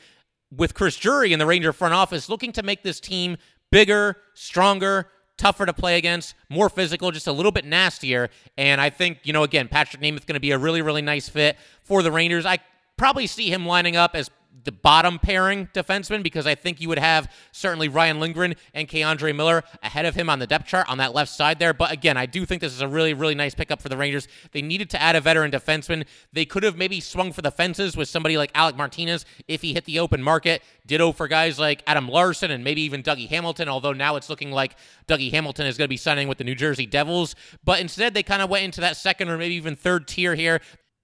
with 0.50 0.74
Chris 0.74 0.98
Drury 0.98 1.32
in 1.32 1.38
the 1.38 1.46
Ranger 1.46 1.72
front 1.72 1.94
office 1.94 2.28
looking 2.28 2.52
to 2.54 2.64
make 2.64 2.82
this 2.82 3.00
team 3.00 3.38
bigger, 3.72 4.18
stronger, 4.34 5.08
tougher 5.38 5.66
to 5.66 5.74
play 5.74 5.98
against, 5.98 6.36
more 6.50 6.70
physical, 6.70 7.12
just 7.12 7.28
a 7.28 7.32
little 7.32 7.52
bit 7.52 7.66
nastier. 7.66 8.30
And 8.58 8.80
I 8.80 8.90
think, 8.90 9.20
you 9.24 9.34
know, 9.34 9.44
again, 9.44 9.68
Patrik 9.68 10.02
Nemeth 10.02 10.26
going 10.26 10.36
to 10.36 10.40
be 10.40 10.52
a 10.52 10.58
really, 10.58 10.82
really 10.82 11.02
nice 11.02 11.30
fit 11.30 11.58
for 11.84 12.04
the 12.04 12.12
Rangers. 12.12 12.46
I 12.46 12.60
probably 12.98 13.28
see 13.28 13.52
him 13.52 13.66
lining 13.66 13.96
up 13.96 14.16
as 14.16 14.30
the 14.64 14.72
bottom 14.72 15.18
pairing 15.18 15.68
defenseman 15.74 16.22
because 16.24 16.46
I 16.46 16.56
think 16.56 16.82
you 16.82 16.90
would 16.90 17.00
have 17.00 17.32
certainly 17.52 17.90
Ryan 17.90 18.20
Lindgren 18.20 18.56
and 18.74 18.88
K'Andre 18.88 19.36
Miller 19.36 19.64
ahead 19.82 20.06
of 20.06 20.16
him 20.16 20.30
on 20.30 20.40
the 20.40 20.48
depth 20.48 20.68
chart 20.68 20.88
on 20.90 20.98
that 21.00 21.14
left 21.14 21.32
side 21.32 21.60
there. 21.60 21.74
But 21.74 21.92
again, 21.92 22.18
I 22.18 22.26
do 22.26 22.46
think 22.46 22.62
this 22.62 22.74
is 22.74 22.82
a 22.82 22.88
really, 22.88 23.14
really 23.14 23.36
nice 23.36 23.56
pickup 23.56 23.82
for 23.82 23.90
the 23.90 23.98
Rangers. 23.98 24.28
They 24.52 24.62
needed 24.62 24.90
to 24.92 25.02
add 25.02 25.16
a 25.16 25.22
veteran 25.22 25.52
defenseman. 25.52 26.06
They 26.34 26.46
could 26.46 26.64
have 26.64 26.78
maybe 26.78 27.00
swung 27.00 27.32
for 27.32 27.42
the 27.42 27.52
fences 27.52 27.98
with 27.98 28.10
somebody 28.10 28.38
like 28.38 28.52
Alec 28.54 28.76
Martinez 28.76 29.26
if 29.48 29.62
he 29.62 29.74
hit 29.74 29.86
the 29.86 30.00
open 30.00 30.22
market. 30.22 30.62
Ditto 30.86 31.12
for 31.12 31.28
guys 31.28 31.58
like 31.58 31.84
Adam 31.88 32.10
Larsson 32.10 32.52
and 32.52 32.64
maybe 32.64 32.82
even 32.82 33.04
Dougie 33.04 33.30
Hamilton, 33.30 33.70
although 33.70 33.94
now 33.94 34.16
it's 34.16 34.30
looking 34.30 34.52
like 34.52 34.76
Dougie 35.08 35.32
Hamilton 35.32 35.66
is 35.66 35.78
going 35.78 35.86
to 35.86 35.90
be 35.90 35.98
signing 35.98 36.28
with 36.28 36.38
the 36.38 36.44
New 36.44 36.56
Jersey 36.56 36.86
Devils. 36.86 37.36
But 37.64 37.80
instead, 37.80 38.14
they 38.14 38.24
kind 38.24 38.42
of 38.42 38.50
went 38.50 38.66
into 38.66 38.82
that 38.82 38.98
second 38.98 39.30
or 39.30 39.38
maybe 39.38 39.56
even 39.56 39.76
third 39.76 40.08
tier 40.08 40.36
here 40.36 40.60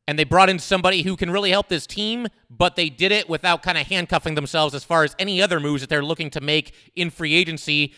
and 0.07 0.17
they 0.17 0.23
brought 0.23 0.49
in 0.49 0.57
somebody 0.57 1.01
who 1.01 1.17
can 1.17 1.29
really 1.29 1.51
help 1.51 1.67
this 1.67 1.85
team, 1.85 2.27
but 2.49 2.75
they 2.75 2.89
did 2.89 3.11
it 3.11 3.29
without 3.29 3.61
kind 3.61 3.77
of 3.77 3.87
handcuffing 3.87 4.35
themselves 4.35 4.73
as 4.73 4.83
far 4.83 5.03
as 5.03 5.15
any 5.19 5.41
other 5.41 5.59
moves 5.59 5.81
that 5.81 5.89
they're 5.89 6.03
looking 6.03 6.29
to 6.31 6.41
make 6.41 6.73
in 6.95 7.09
free 7.09 7.33
agency 7.33 7.93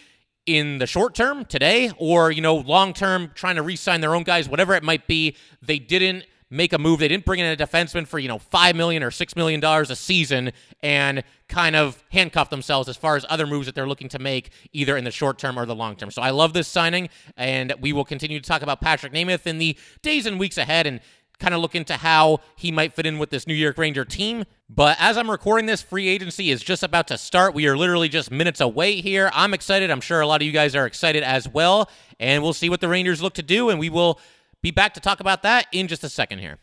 in 0.45 0.79
the 0.79 0.87
short 0.87 1.13
term 1.13 1.45
today 1.45 1.91
or, 1.97 2.31
you 2.31 2.41
know, 2.41 2.55
long 2.55 2.93
term 2.93 3.31
trying 3.35 3.55
to 3.55 3.61
re-sign 3.61 4.01
their 4.01 4.15
own 4.15 4.23
guys, 4.23 4.49
whatever 4.49 4.73
it 4.73 4.83
might 4.83 5.05
be. 5.05 5.35
They 5.61 5.77
didn't 5.77 6.25
make 6.49 6.73
a 6.73 6.79
move. 6.79 6.99
They 6.99 7.07
didn't 7.07 7.25
bring 7.25 7.39
in 7.39 7.45
a 7.45 7.55
defenseman 7.55 8.07
for, 8.07 8.17
you 8.17 8.27
know, 8.27 8.39
5 8.39 8.75
million 8.75 9.03
or 9.03 9.11
6 9.11 9.35
million 9.35 9.59
dollars 9.59 9.91
a 9.91 9.95
season 9.95 10.51
and 10.81 11.23
kind 11.47 11.75
of 11.75 12.03
handcuff 12.11 12.49
themselves 12.49 12.89
as 12.89 12.97
far 12.97 13.15
as 13.15 13.25
other 13.29 13.45
moves 13.45 13.67
that 13.67 13.75
they're 13.75 13.87
looking 13.87 14.09
to 14.09 14.19
make 14.19 14.49
either 14.73 14.97
in 14.97 15.03
the 15.03 15.11
short 15.11 15.37
term 15.37 15.59
or 15.59 15.65
the 15.65 15.75
long 15.75 15.95
term. 15.95 16.09
So 16.09 16.21
I 16.21 16.31
love 16.31 16.53
this 16.53 16.67
signing 16.67 17.09
and 17.37 17.73
we 17.79 17.93
will 17.93 18.05
continue 18.05 18.39
to 18.39 18.47
talk 18.47 18.63
about 18.63 18.81
Patrik 18.81 19.13
Nemeth 19.13 19.45
in 19.45 19.59
the 19.59 19.77
days 20.01 20.25
and 20.25 20.39
weeks 20.39 20.57
ahead 20.57 20.87
and 20.87 21.01
kind 21.39 21.53
of 21.53 21.61
look 21.61 21.75
into 21.75 21.95
how 21.95 22.39
he 22.55 22.71
might 22.71 22.93
fit 22.93 23.05
in 23.05 23.17
with 23.17 23.29
this 23.29 23.47
New 23.47 23.53
York 23.53 23.77
Ranger 23.77 24.05
team. 24.05 24.43
But 24.69 24.97
as 24.99 25.17
I'm 25.17 25.31
recording 25.31 25.65
this, 25.65 25.81
free 25.81 26.07
agency 26.07 26.51
is 26.51 26.61
just 26.61 26.83
about 26.83 27.07
to 27.07 27.17
start. 27.17 27.53
We 27.53 27.67
are 27.67 27.77
literally 27.77 28.09
just 28.09 28.29
minutes 28.29 28.61
away 28.61 29.01
here. 29.01 29.31
I'm 29.33 29.53
excited. 29.53 29.89
I'm 29.89 30.01
sure 30.01 30.21
a 30.21 30.27
lot 30.27 30.41
of 30.41 30.45
you 30.45 30.51
guys 30.51 30.75
are 30.75 30.85
excited 30.85 31.23
as 31.23 31.47
well. 31.47 31.89
And 32.19 32.43
we'll 32.43 32.53
see 32.53 32.69
what 32.69 32.81
the 32.81 32.87
Rangers 32.87 33.21
look 33.21 33.33
to 33.35 33.43
do. 33.43 33.69
And 33.69 33.79
we 33.79 33.89
will 33.89 34.19
be 34.61 34.71
back 34.71 34.93
to 34.95 34.99
talk 34.99 35.19
about 35.19 35.43
that 35.43 35.67
in 35.71 35.87
just 35.87 36.03
a 36.03 36.09
second 36.09 36.39
here. 36.39 36.59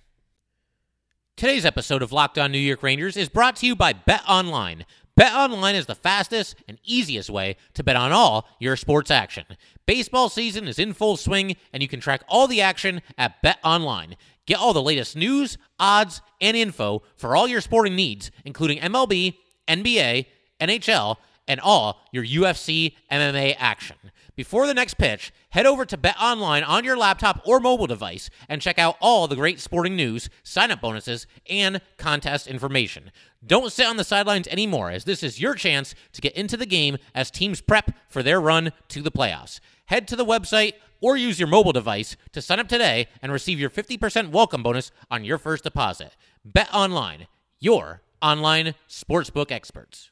Today's 1.37 1.66
episode 1.66 2.02
of 2.02 2.12
Locked 2.12 2.38
On 2.38 2.50
New 2.52 2.59
York 2.59 2.83
Rangers 2.83 3.16
is 3.16 3.28
brought 3.28 3.56
to 3.56 3.66
you 3.66 3.76
by 3.76 3.92
Bet 3.92 4.23
Online. 4.28 4.87
Bet 5.16 5.33
Online 5.33 5.75
is 5.75 5.87
the 5.87 5.95
fastest 5.95 6.56
and 6.68 6.78
easiest 6.85 7.30
way 7.30 7.56
to 7.75 7.83
bet 7.83 7.97
on 7.97 8.12
all 8.12 8.47
your 8.61 8.76
sports 8.76 9.11
action. 9.11 9.45
Baseball 9.87 10.28
season 10.28 10.68
is 10.68 10.78
in 10.78 10.92
full 10.92 11.16
swing, 11.16 11.56
and 11.73 11.83
you 11.83 11.88
can 11.88 12.00
track 12.00 12.23
all 12.28 12.47
the 12.47 12.61
action 12.61 13.00
at 13.16 13.40
Bet 13.42 13.59
Online. 13.64 14.16
Get 14.47 14.59
all 14.59 14.73
the 14.73 14.83
latest 14.83 15.17
news, 15.17 15.59
odds, 15.79 16.23
and 16.41 16.57
info 16.57 17.03
for 17.17 17.37
all 17.37 17.49
your 17.49 17.61
sporting 17.61 17.97
needs, 17.97 18.31
including 18.45 18.79
MLB, 18.79 19.35
NBA, 19.69 20.26
NHL, 20.61 21.17
and 21.49 21.61
all 21.61 22.00
your 22.12 22.25
UFC 22.25 22.95
MMA 23.11 23.57
action. 23.59 23.97
Before 24.35 24.67
the 24.67 24.75
next 24.75 24.95
pitch, 24.95 25.33
head 25.50 25.65
over 25.65 25.87
to 25.87 25.97
Bet 25.97 26.17
Online 26.21 26.62
on 26.62 26.85
your 26.85 26.97
laptop 26.97 27.41
or 27.47 27.59
mobile 27.59 27.87
device 27.87 28.29
and 28.49 28.61
check 28.61 28.79
out 28.79 28.97
all 29.00 29.26
the 29.26 29.37
great 29.37 29.61
sporting 29.61 29.97
news, 29.97 30.29
sign 30.43 30.71
up 30.71 30.83
bonuses, 30.83 31.26
and 31.49 31.81
contest 31.97 32.47
information. 32.47 33.11
Don't 33.45 33.73
sit 33.73 33.87
on 33.87 33.97
the 33.97 34.05
sidelines 34.05 34.49
anymore, 34.49 34.91
as 34.91 35.05
this 35.05 35.23
is 35.23 35.41
your 35.41 35.55
chance 35.55 35.95
to 36.12 36.21
get 36.21 36.37
into 36.37 36.57
the 36.57 36.67
game 36.67 36.99
as 37.15 37.31
teams 37.31 37.61
prep 37.62 37.93
for 38.09 38.23
their 38.23 38.41
run 38.41 38.73
to 38.88 39.00
the 39.00 39.11
playoffs. 39.11 39.61
Head 39.87 40.07
to 40.09 40.17
the 40.17 40.25
website 40.25 40.75
or 41.00 41.17
use 41.17 41.38
your 41.38 41.49
mobile 41.49 41.73
device 41.73 42.17
to 42.33 42.43
sign 42.43 42.61
up 42.61 42.69
today 42.69 43.09
and 43.23 43.33
receive 43.33 43.61
your 43.61 43.71
50% 43.71 44.31
welcome 44.31 44.62
bonus 44.62 44.91
on 45.11 45.25
your 45.25 45.38
first 45.38 45.65
deposit. 45.65 46.17
Bet 46.45 46.73
online, 46.73 47.26
your 47.61 48.03
online 48.23 48.75
sportsbook 48.88 49.50
experts. 49.50 50.11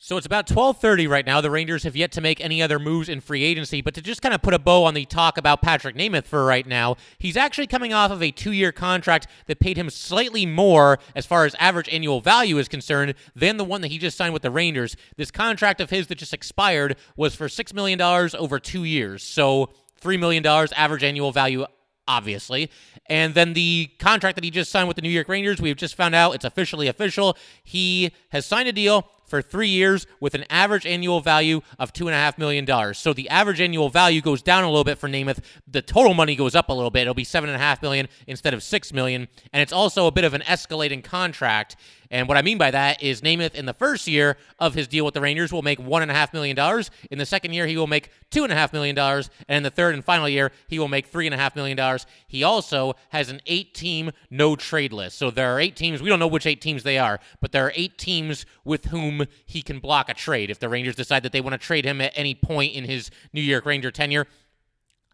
So 0.00 0.16
it's 0.16 0.26
about 0.26 0.46
12:30 0.46 1.08
right 1.08 1.26
now. 1.26 1.40
The 1.40 1.50
Rangers 1.50 1.82
have 1.82 1.96
yet 1.96 2.12
to 2.12 2.20
make 2.20 2.40
any 2.40 2.62
other 2.62 2.78
moves 2.78 3.08
in 3.08 3.20
free 3.20 3.42
agency, 3.42 3.80
but 3.82 3.94
to 3.94 4.00
just 4.00 4.22
kind 4.22 4.32
of 4.32 4.40
put 4.40 4.54
a 4.54 4.58
bow 4.58 4.84
on 4.84 4.94
the 4.94 5.04
talk 5.04 5.36
about 5.36 5.60
Patrik 5.60 5.96
Nemeth 5.96 6.24
for 6.24 6.44
right 6.44 6.64
now, 6.64 6.94
he's 7.18 7.36
actually 7.36 7.66
coming 7.66 7.92
off 7.92 8.12
of 8.12 8.22
a 8.22 8.30
2-year 8.30 8.70
contract 8.70 9.26
that 9.46 9.58
paid 9.58 9.76
him 9.76 9.90
slightly 9.90 10.46
more 10.46 11.00
as 11.16 11.26
far 11.26 11.46
as 11.46 11.56
average 11.58 11.88
annual 11.88 12.20
value 12.20 12.58
is 12.58 12.68
concerned 12.68 13.14
than 13.34 13.56
the 13.56 13.64
one 13.64 13.80
that 13.80 13.88
he 13.88 13.98
just 13.98 14.16
signed 14.16 14.32
with 14.32 14.42
the 14.42 14.52
Rangers. 14.52 14.94
This 15.16 15.32
contract 15.32 15.80
of 15.80 15.90
his 15.90 16.06
that 16.06 16.18
just 16.18 16.32
expired 16.32 16.94
was 17.16 17.34
for 17.34 17.48
6 17.48 17.74
million 17.74 17.98
dollars 17.98 18.36
over 18.36 18.60
2 18.60 18.84
years. 18.84 19.24
So 19.24 19.70
$3 20.00 20.16
million 20.20 20.46
average 20.46 21.02
annual 21.02 21.32
value 21.32 21.66
obviously. 22.06 22.70
And 23.06 23.34
then 23.34 23.52
the 23.52 23.90
contract 23.98 24.36
that 24.36 24.44
he 24.44 24.50
just 24.50 24.70
signed 24.70 24.88
with 24.88 24.94
the 24.94 25.02
New 25.02 25.10
York 25.10 25.28
Rangers, 25.28 25.60
we've 25.60 25.76
just 25.76 25.94
found 25.94 26.14
out 26.14 26.34
it's 26.34 26.44
officially 26.44 26.86
official. 26.86 27.36
He 27.62 28.12
has 28.30 28.46
signed 28.46 28.68
a 28.68 28.72
deal 28.72 29.10
for 29.28 29.42
three 29.42 29.68
years 29.68 30.06
with 30.20 30.34
an 30.34 30.44
average 30.50 30.86
annual 30.86 31.20
value 31.20 31.60
of 31.78 31.92
$2.5 31.92 32.38
million. 32.38 32.94
So 32.94 33.12
the 33.12 33.28
average 33.28 33.60
annual 33.60 33.88
value 33.88 34.20
goes 34.20 34.42
down 34.42 34.64
a 34.64 34.68
little 34.68 34.84
bit 34.84 34.98
for 34.98 35.08
Nemeth. 35.08 35.40
The 35.66 35.82
total 35.82 36.14
money 36.14 36.34
goes 36.34 36.54
up 36.54 36.68
a 36.68 36.72
little 36.72 36.90
bit. 36.90 37.02
It'll 37.02 37.14
be 37.14 37.24
7.5 37.24 37.82
million 37.82 38.08
instead 38.26 38.54
of 38.54 38.62
6 38.62 38.92
million. 38.92 39.28
And 39.52 39.62
it's 39.62 39.72
also 39.72 40.06
a 40.06 40.10
bit 40.10 40.24
of 40.24 40.34
an 40.34 40.42
escalating 40.42 41.04
contract. 41.04 41.76
And 42.10 42.26
what 42.26 42.38
I 42.38 42.42
mean 42.42 42.56
by 42.56 42.70
that 42.70 43.02
is 43.02 43.20
Nemeth 43.20 43.54
in 43.54 43.66
the 43.66 43.74
first 43.74 44.06
year 44.06 44.38
of 44.58 44.74
his 44.74 44.88
deal 44.88 45.04
with 45.04 45.14
the 45.14 45.20
Rangers 45.20 45.52
will 45.52 45.62
make 45.62 45.78
$1.5 45.78 46.32
million. 46.32 46.84
In 47.10 47.18
the 47.18 47.26
second 47.26 47.52
year, 47.52 47.66
he 47.66 47.76
will 47.76 47.86
make 47.86 48.10
$2.5 48.30 48.72
million. 48.72 48.98
And 48.98 49.24
in 49.48 49.62
the 49.62 49.70
third 49.70 49.94
and 49.94 50.04
final 50.04 50.28
year, 50.28 50.50
he 50.68 50.78
will 50.78 50.88
make 50.88 51.12
$3.5 51.12 51.56
million. 51.56 51.98
He 52.26 52.42
also 52.42 52.94
has 53.10 53.28
an 53.28 53.40
eight 53.46 53.74
team 53.74 54.10
no 54.30 54.56
trade 54.56 54.92
list. 54.92 55.18
So 55.18 55.30
there 55.30 55.54
are 55.54 55.60
eight 55.60 55.76
teams. 55.76 56.00
We 56.00 56.08
don't 56.08 56.18
know 56.18 56.26
which 56.26 56.46
eight 56.46 56.60
teams 56.60 56.82
they 56.82 56.98
are, 56.98 57.20
but 57.40 57.52
there 57.52 57.66
are 57.66 57.72
eight 57.74 57.98
teams 57.98 58.46
with 58.64 58.86
whom 58.86 59.17
he 59.46 59.62
can 59.62 59.78
block 59.78 60.08
a 60.08 60.14
trade 60.14 60.50
if 60.50 60.58
the 60.58 60.68
Rangers 60.68 60.94
decide 60.94 61.22
that 61.22 61.32
they 61.32 61.40
want 61.40 61.52
to 61.52 61.58
trade 61.58 61.84
him 61.84 62.00
at 62.00 62.12
any 62.14 62.34
point 62.34 62.74
in 62.74 62.84
his 62.84 63.10
New 63.32 63.40
York 63.40 63.66
Ranger 63.66 63.90
tenure. 63.90 64.26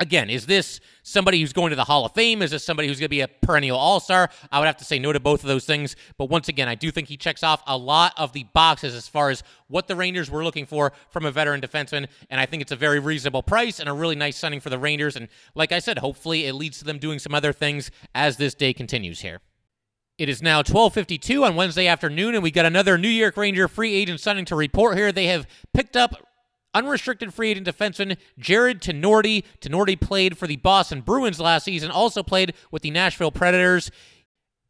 Again, 0.01 0.29
is 0.29 0.47
this 0.47 0.81
somebody 1.05 1.41
who's 1.41 1.53
going 1.53 1.71
to 1.71 1.77
the 1.77 1.85
Hall 1.85 2.05
of 2.05 2.13
Fame? 2.15 2.43
Is 2.43 2.51
this 2.51 2.65
somebody 2.65 2.89
who's 2.89 2.99
going 2.99 3.07
to 3.07 3.11
be 3.11 3.21
a 3.21 3.29
perennial 3.29 3.79
All 3.79 4.01
Star? 4.01 4.29
I 4.51 4.59
would 4.59 4.67
have 4.67 4.79
to 4.79 4.85
say 4.85 4.99
no 4.99 5.13
to 5.13 5.21
both 5.21 5.45
of 5.45 5.49
those 5.49 5.67
things. 5.67 5.95
But 6.19 6.29
once 6.31 6.49
again, 6.49 6.67
I 6.67 6.75
do 6.75 6.91
think 6.91 7.07
he 7.07 7.17
checks 7.17 7.45
off 7.45 7.63
a 7.65 7.79
lot 7.79 8.13
of 8.17 8.33
the 8.33 8.45
boxes 8.53 8.93
as 8.93 9.07
far 9.07 9.31
as 9.31 9.45
what 9.69 9.87
the 9.87 9.95
Rangers 9.95 10.33
were 10.33 10.43
looking 10.43 10.67
for 10.67 10.93
from 11.11 11.25
a 11.25 11.31
veteran 11.31 11.61
defenseman. 11.61 12.09
And 12.29 12.41
I 12.41 12.47
think 12.47 12.61
it's 12.61 12.73
a 12.73 12.77
very 12.77 12.99
reasonable 12.99 13.45
price 13.45 13.79
and 13.79 13.89
a 13.89 13.93
really 13.93 14.17
nice 14.17 14.37
signing 14.37 14.59
for 14.59 14.69
the 14.69 14.81
Rangers. 14.81 15.15
And 15.15 15.29
like 15.55 15.71
I 15.71 15.79
said, 15.79 15.99
hopefully 15.99 16.47
it 16.47 16.55
leads 16.55 16.79
to 16.79 16.85
them 16.85 16.99
doing 16.99 17.21
some 17.21 17.35
other 17.35 17.53
things 17.53 17.93
as 18.17 18.37
this 18.37 18.55
day 18.55 18.73
continues 18.73 19.21
here. 19.21 19.41
It 20.17 20.29
is 20.29 20.41
now 20.41 20.63
12:52 20.63 21.45
on 21.45 21.57
Wednesday 21.57 21.89
afternoon, 21.89 22.35
and 22.35 22.43
we 22.43 22.53
got 22.53 22.65
another 22.65 22.97
New 22.97 23.09
York 23.09 23.37
Ranger 23.37 23.67
free 23.67 23.93
agent 23.95 24.21
signing 24.21 24.45
to 24.45 24.55
report 24.55 24.97
here. 24.97 25.11
They 25.11 25.27
have 25.27 25.45
picked 25.73 25.97
up 25.97 26.15
unrestricted 26.73 27.35
free 27.35 27.51
agent 27.51 27.67
defenseman 27.67 28.17
Jared 28.39 28.81
Tinordi. 28.81 29.43
Tinordi 29.61 30.01
played 30.01 30.39
for 30.39 30.47
the 30.47 30.55
Boston 30.55 31.01
Bruins 31.01 31.41
last 31.41 31.65
season, 31.65 31.91
also 31.91 32.23
played 32.23 32.55
with 32.71 32.83
the 32.83 32.93
Nashville 32.93 33.33
Predators. 33.33 33.91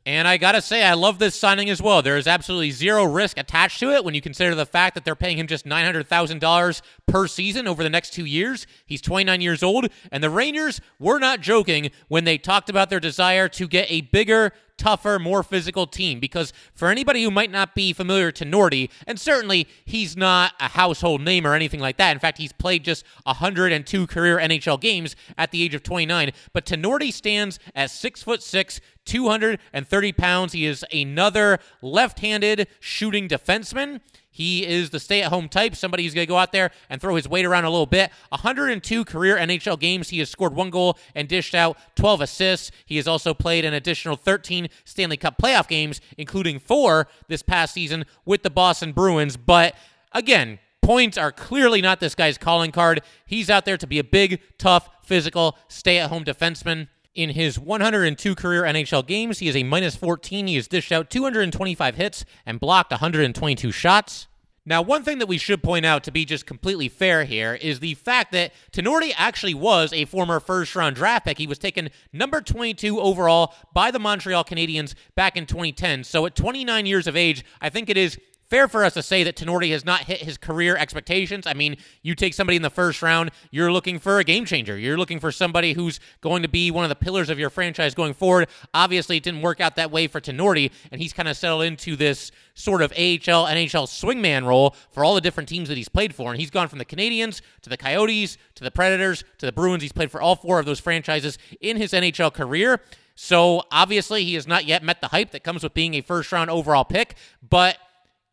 And 0.07 0.29
I 0.29 0.37
gotta 0.37 0.61
say, 0.61 0.83
I 0.83 0.93
love 0.93 1.19
this 1.19 1.35
signing 1.35 1.71
as 1.71 1.81
well. 1.81 2.03
There 2.03 2.19
is 2.19 2.27
absolutely 2.27 2.73
zero 2.73 3.05
risk 3.05 3.39
attached 3.39 3.81
to 3.81 3.91
it 3.91 4.05
when 4.05 4.15
you 4.15 4.21
consider 4.21 4.55
the 4.55 4.67
fact 4.67 4.95
that 4.95 5.05
they're 5.07 5.17
paying 5.17 5.39
him 5.39 5.47
just 5.47 5.65
$900,000 5.65 6.83
per 7.07 7.27
season 7.27 7.67
over 7.67 7.83
the 7.83 7.89
next 7.89 8.13
two 8.13 8.27
years. 8.27 8.67
He's 8.85 9.01
29 9.01 9.41
years 9.41 9.63
old, 9.63 9.89
and 10.13 10.23
the 10.23 10.29
Rangers 10.29 10.83
were 10.99 11.19
not 11.19 11.41
joking 11.41 11.91
when 12.09 12.25
they 12.25 12.37
talked 12.37 12.69
about 12.69 12.91
their 12.91 13.01
desire 13.01 13.49
to 13.49 13.67
get 13.67 13.91
a 13.91 14.03
bigger, 14.03 14.53
tougher, 14.77 15.19
more 15.19 15.43
physical 15.43 15.87
team. 15.87 16.21
Because 16.21 16.53
for 16.75 16.89
anybody 16.89 17.23
who 17.23 17.31
might 17.31 17.51
not 17.51 17.75
be 17.75 17.93
familiar 17.93 18.31
Tinordi, 18.31 18.91
and 19.07 19.19
certainly 19.19 19.67
he's 19.85 20.17
not 20.17 20.53
a 20.61 20.69
household 20.69 21.23
name 21.23 21.47
or 21.47 21.55
anything 21.55 21.81
like 21.81 21.97
that. 21.97 22.13
In 22.13 22.19
fact, 22.19 22.39
he's 22.39 22.53
played 22.53 22.85
just 22.85 23.05
102 23.25 24.07
career 24.07 24.39
NHL 24.39 24.81
games 24.81 25.17
at 25.39 25.51
the 25.51 25.63
age 25.63 25.75
of 25.75 25.83
29. 25.83 26.33
But 26.53 26.67
Tinordi 26.67 27.13
stands 27.13 27.59
at 27.75 27.91
six 27.91 28.23
foot 28.23 28.43
six, 28.43 28.81
230 29.05 30.13
pounds. 30.13 30.53
He 30.53 30.67
is 30.67 30.85
another 30.93 31.59
left-handed 31.83 32.69
shooting 32.81 33.29
defenseman. 33.29 34.01
He 34.35 34.67
is 34.67 34.91
the 34.91 34.99
stay 34.99 35.23
at 35.23 35.31
home 35.31 35.49
type, 35.49 35.77
somebody 35.77 36.03
who's 36.03 36.13
going 36.13 36.27
to 36.27 36.29
go 36.29 36.39
out 36.39 36.51
there 36.51 36.73
and 36.91 37.01
throw 37.01 37.15
his 37.15 37.29
weight 37.29 37.45
around 37.45 37.67
a 37.67 37.71
little 37.71 37.87
bit. 37.87 38.11
102 38.31 39.05
career 39.05 39.37
NHL 39.37 39.79
games. 39.79 40.09
He 40.09 40.19
has 40.19 40.29
scored 40.29 40.57
one 40.57 40.71
goal 40.71 40.99
and 41.15 41.29
dished 41.29 41.55
out 41.55 41.79
12 41.95 42.23
assists. 42.23 42.73
He 42.85 42.97
has 42.97 43.07
also 43.07 43.33
played 43.33 43.65
an 43.65 43.75
additional 43.75 44.17
13 44.17 44.69
Stanley 44.85 45.17
Cup 45.17 45.39
playoff 45.41 45.69
games, 45.69 46.01
including 46.19 46.59
four 46.59 47.07
this 47.29 47.43
past 47.43 47.75
season 47.75 48.07
with 48.25 48.43
the 48.43 48.51
Boston 48.51 48.91
Bruins. 48.91 49.37
But 49.37 49.77
again, 50.11 50.59
points 50.83 51.17
are 51.17 51.31
clearly 51.31 51.81
not 51.81 52.01
this 52.01 52.17
guy's 52.17 52.37
calling 52.37 52.73
card. 52.73 53.03
He's 53.27 53.49
out 53.49 53.65
there 53.65 53.77
to 53.77 53.87
be 53.87 54.01
a 54.01 54.05
big, 54.05 54.41
tough, 54.59 54.89
physical, 55.05 55.57
stay 55.69 55.99
at 55.99 56.11
home 56.11 56.25
defenseman. 56.25 56.89
In 57.15 57.31
his 57.31 57.61
102 57.61 58.35
career 58.35 58.63
NHL 58.63 59.07
games, 59.07 59.39
he 59.39 59.47
is 59.47 59.55
a 59.55 59.63
minus 59.63 59.95
14. 59.95 60.49
He 60.49 60.57
has 60.57 60.67
dished 60.67 60.91
out 60.91 61.11
225 61.11 61.95
hits 61.95 62.25
and 62.45 62.59
blocked 62.59 62.91
122 62.91 63.71
shots. 63.71 64.27
Now, 64.67 64.83
one 64.83 65.05
thing 65.05 65.19
that 65.19 65.29
we 65.29 65.39
should 65.39 65.63
point 65.63 65.87
out 65.87 66.03
to 66.05 66.11
be 66.11 66.25
just 66.25 66.47
completely 66.47 66.89
fair 66.89 67.25
here 67.25 67.55
is 67.55 67.81
the 67.81 67.95
fact 67.95 68.33
that 68.33 68.53
Tinordi 68.73 69.13
actually 69.17 69.55
was 69.55 69.93
a 69.93 70.07
former 70.07 70.41
first 70.41 70.75
round 70.75 70.97
draft 70.97 71.27
pick. 71.27 71.39
He 71.39 71.47
was 71.47 71.59
taken 71.59 71.91
number 72.13 72.41
22 72.41 72.99
overall 72.99 73.55
by 73.73 73.91
the 73.93 73.99
Montreal 74.01 74.43
Canadiens 74.43 74.95
back 75.15 75.37
in 75.37 75.47
2010. 75.47 76.03
So 76.03 76.27
at 76.27 76.35
29 76.35 76.87
years 76.87 77.07
of 77.07 77.15
age, 77.15 77.45
I 77.61 77.69
think 77.69 77.91
it 77.91 77.99
is 77.99 78.19
fair 78.55 78.69
for 78.69 78.85
us 78.85 78.95
to 78.95 79.03
say 79.03 79.25
that 79.25 79.35
Tinordi 79.35 79.73
has 79.73 79.85
not 79.85 80.03
hit 80.03 80.21
his 80.21 80.39
career 80.39 80.77
expectations. 80.77 81.45
I 81.45 81.55
mean, 81.55 81.77
you 82.03 82.15
take 82.15 82.35
somebody 82.35 82.55
in 82.55 82.63
the 82.63 82.71
first 82.71 83.03
round, 83.03 83.33
you're 83.51 83.73
looking 83.73 83.99
for 83.99 84.21
a 84.21 84.23
game 84.23 84.45
changer. 84.45 84.79
You're 84.79 84.97
looking 84.97 85.19
for 85.19 85.33
somebody 85.33 85.73
who's 85.73 85.99
going 86.21 86.43
to 86.43 86.49
be 86.49 86.71
one 86.71 86.85
of 86.85 86.89
the 86.89 86.95
pillars 86.95 87.31
of 87.31 87.37
your 87.37 87.51
franchise 87.51 87.97
going 87.97 88.15
forward. 88.15 88.47
Obviously, 88.73 89.17
it 89.17 89.25
didn't 89.25 89.43
work 89.43 89.61
out 89.61 89.75
that 89.75 89.91
way 89.91 90.07
for 90.07 90.21
Tinordi, 90.21 90.71
and 90.93 91.01
he's 91.01 91.13
kind 91.13 91.27
of 91.27 91.37
settled 91.37 91.65
into 91.65 91.97
this 91.97 92.31
sort 92.55 92.81
of 92.81 92.93
AHL, 92.93 93.49
NHL 93.49 93.89
swingman 93.89 94.47
role 94.47 94.77
for 94.93 95.05
all 95.05 95.17
the 95.17 95.21
different 95.21 95.49
teams 95.49 95.69
that 95.69 95.77
he's 95.77 95.89
played 95.89 96.15
for. 96.15 96.31
And 96.31 96.39
he's 96.39 96.51
gone 96.51 96.69
from 96.69 96.79
the 96.79 96.85
Canadiens 96.85 97.41
to 97.63 97.71
the 97.71 97.77
Coyotes 97.77 98.39
to 98.55 98.63
the 98.63 98.71
Predators 98.71 99.25
to 99.39 99.47
the 99.47 99.53
Bruins. 99.53 99.83
He's 99.83 99.91
played 99.91 100.13
for 100.13 100.23
all 100.23 100.37
four 100.37 100.61
of 100.61 100.67
those 100.67 100.79
franchises 100.79 101.39
in 101.61 101.77
his 101.77 101.91
NHL 101.91 102.33
career. 102.33 102.81
So 103.17 103.63
obviously, 103.73 104.25
he 104.25 104.35
has 104.35 104.47
not 104.47 104.65
yet 104.65 104.85
met 104.85 105.01
the 105.01 105.09
hype 105.09 105.33
that 105.33 105.43
comes 105.43 105.65
with 105.65 105.75
being 105.75 105.95
a 105.95 106.01
first 106.03 106.31
round 106.31 106.51
overall 106.51 106.85
pick, 106.85 107.17
but 107.49 107.79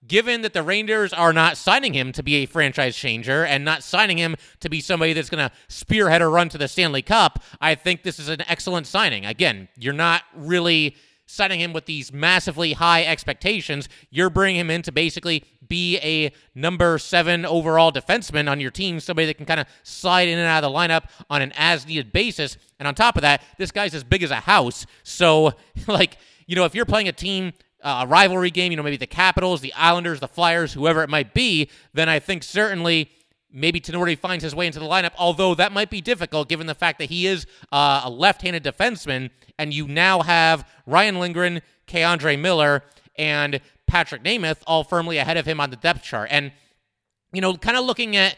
given 0.08 0.41
that 0.41 0.53
the 0.53 0.63
Rangers 0.63 1.13
are 1.13 1.34
not 1.34 1.58
signing 1.58 1.93
him 1.93 2.12
to 2.13 2.24
be 2.24 2.36
a 2.38 2.46
franchise 2.46 2.96
changer 2.96 3.46
and 3.46 3.63
not 3.63 3.84
signing 3.84 4.17
him 4.17 4.36
to 4.60 4.70
be 4.70 4.81
somebody 4.81 5.13
that's 5.13 5.29
going 5.29 5.48
to 5.48 5.55
spearhead 5.67 6.22
a 6.22 6.27
run 6.27 6.50
to 6.50 6.58
the 6.58 6.67
Stanley 6.67 7.01
Cup, 7.01 7.43
I 7.60 7.75
think 7.75 8.03
this 8.03 8.20
is 8.20 8.27
an 8.27 8.41
excellent 8.48 8.88
signing. 8.88 9.25
Again, 9.25 9.67
you're 9.77 9.93
not 9.93 10.24
really 10.36 10.96
signing 11.31 11.62
him 11.62 11.72
with 11.72 11.86
these 11.86 12.12
massively 12.12 12.74
high 12.74 13.05
expectations. 13.05 13.88
You're 14.10 14.29
bringing 14.29 14.60
him 14.60 14.70
in 14.70 14.81
to 14.81 14.91
basically 14.91 15.46
be 15.65 15.98
a 16.00 16.34
number 16.55 16.98
seven 16.98 17.46
overall 17.46 17.91
defenseman 17.91 18.51
on 18.51 18.60
your 18.60 18.72
team, 18.72 19.00
somebody 19.00 19.27
that 19.27 19.36
can 19.36 19.46
kind 19.46 19.62
of 19.62 19.67
slide 19.84 20.27
in 20.27 20.38
and 20.38 20.48
out 20.48 20.63
of 20.63 20.72
the 20.72 20.77
lineup 20.77 21.05
on 21.29 21.41
an 21.41 21.53
as 21.55 21.88
needed 21.88 22.12
basis. 22.12 22.58
And 22.79 22.88
on 22.88 22.96
top 22.96 23.15
of 23.15 23.22
that, 23.22 23.43
this 23.58 23.72
guy's 23.72 23.96
as 23.96 24.03
big 24.03 24.24
as 24.24 24.31
a 24.31 24.36
house. 24.36 24.86
So, 25.03 25.53
like, 25.88 26.17
you 26.48 26.58
know, 26.58 26.65
if 26.65 26.75
you're 26.75 26.86
playing 26.86 27.08
a 27.08 27.13
team 27.13 27.53
uh, 27.84 28.04
a 28.06 28.08
rivalry 28.08 28.52
game, 28.52 28.72
you 28.72 28.78
know, 28.78 28.84
maybe 28.84 28.98
the 28.98 29.08
Capitals, 29.08 29.62
the 29.62 29.74
Islanders, 29.74 30.20
the 30.20 30.28
Flyers, 30.28 30.74
whoever 30.74 31.04
it 31.04 31.10
might 31.10 31.34
be, 31.34 31.70
then 31.94 32.10
I 32.10 32.20
think 32.20 32.44
certainly 32.44 33.10
maybe 33.52 33.82
Tinordi 33.82 34.18
finds 34.18 34.44
his 34.44 34.56
way 34.56 34.68
into 34.68 34.80
the 34.80 34.86
lineup, 34.86 35.12
although 35.18 35.56
that 35.56 35.72
might 35.72 35.90
be 35.90 36.02
difficult 36.02 36.48
given 36.48 36.68
the 36.68 36.76
fact 36.76 37.00
that 37.00 37.10
he 37.10 37.28
is 37.28 37.46
uh, 37.72 38.02
a 38.06 38.10
left 38.10 38.42
handed 38.42 38.64
defenseman, 38.64 39.30
and 39.60 39.74
you 39.74 39.88
now 39.88 40.22
have 40.22 40.68
Ryan 40.86 41.20
Lindgren, 41.20 41.62
K'Andre 41.88 42.40
Miller, 42.40 42.84
and 43.18 43.60
Patrik 43.90 44.24
Nemeth 44.24 44.62
all 44.66 44.84
firmly 44.84 45.18
ahead 45.18 45.38
of 45.38 45.46
him 45.46 45.60
on 45.60 45.70
the 45.70 45.76
depth 45.76 46.04
chart. 46.04 46.30
And, 46.32 46.52
you 47.34 47.42
know, 47.42 47.56
kind 47.56 47.78
of 47.78 47.86
looking 47.86 48.16
at 48.16 48.38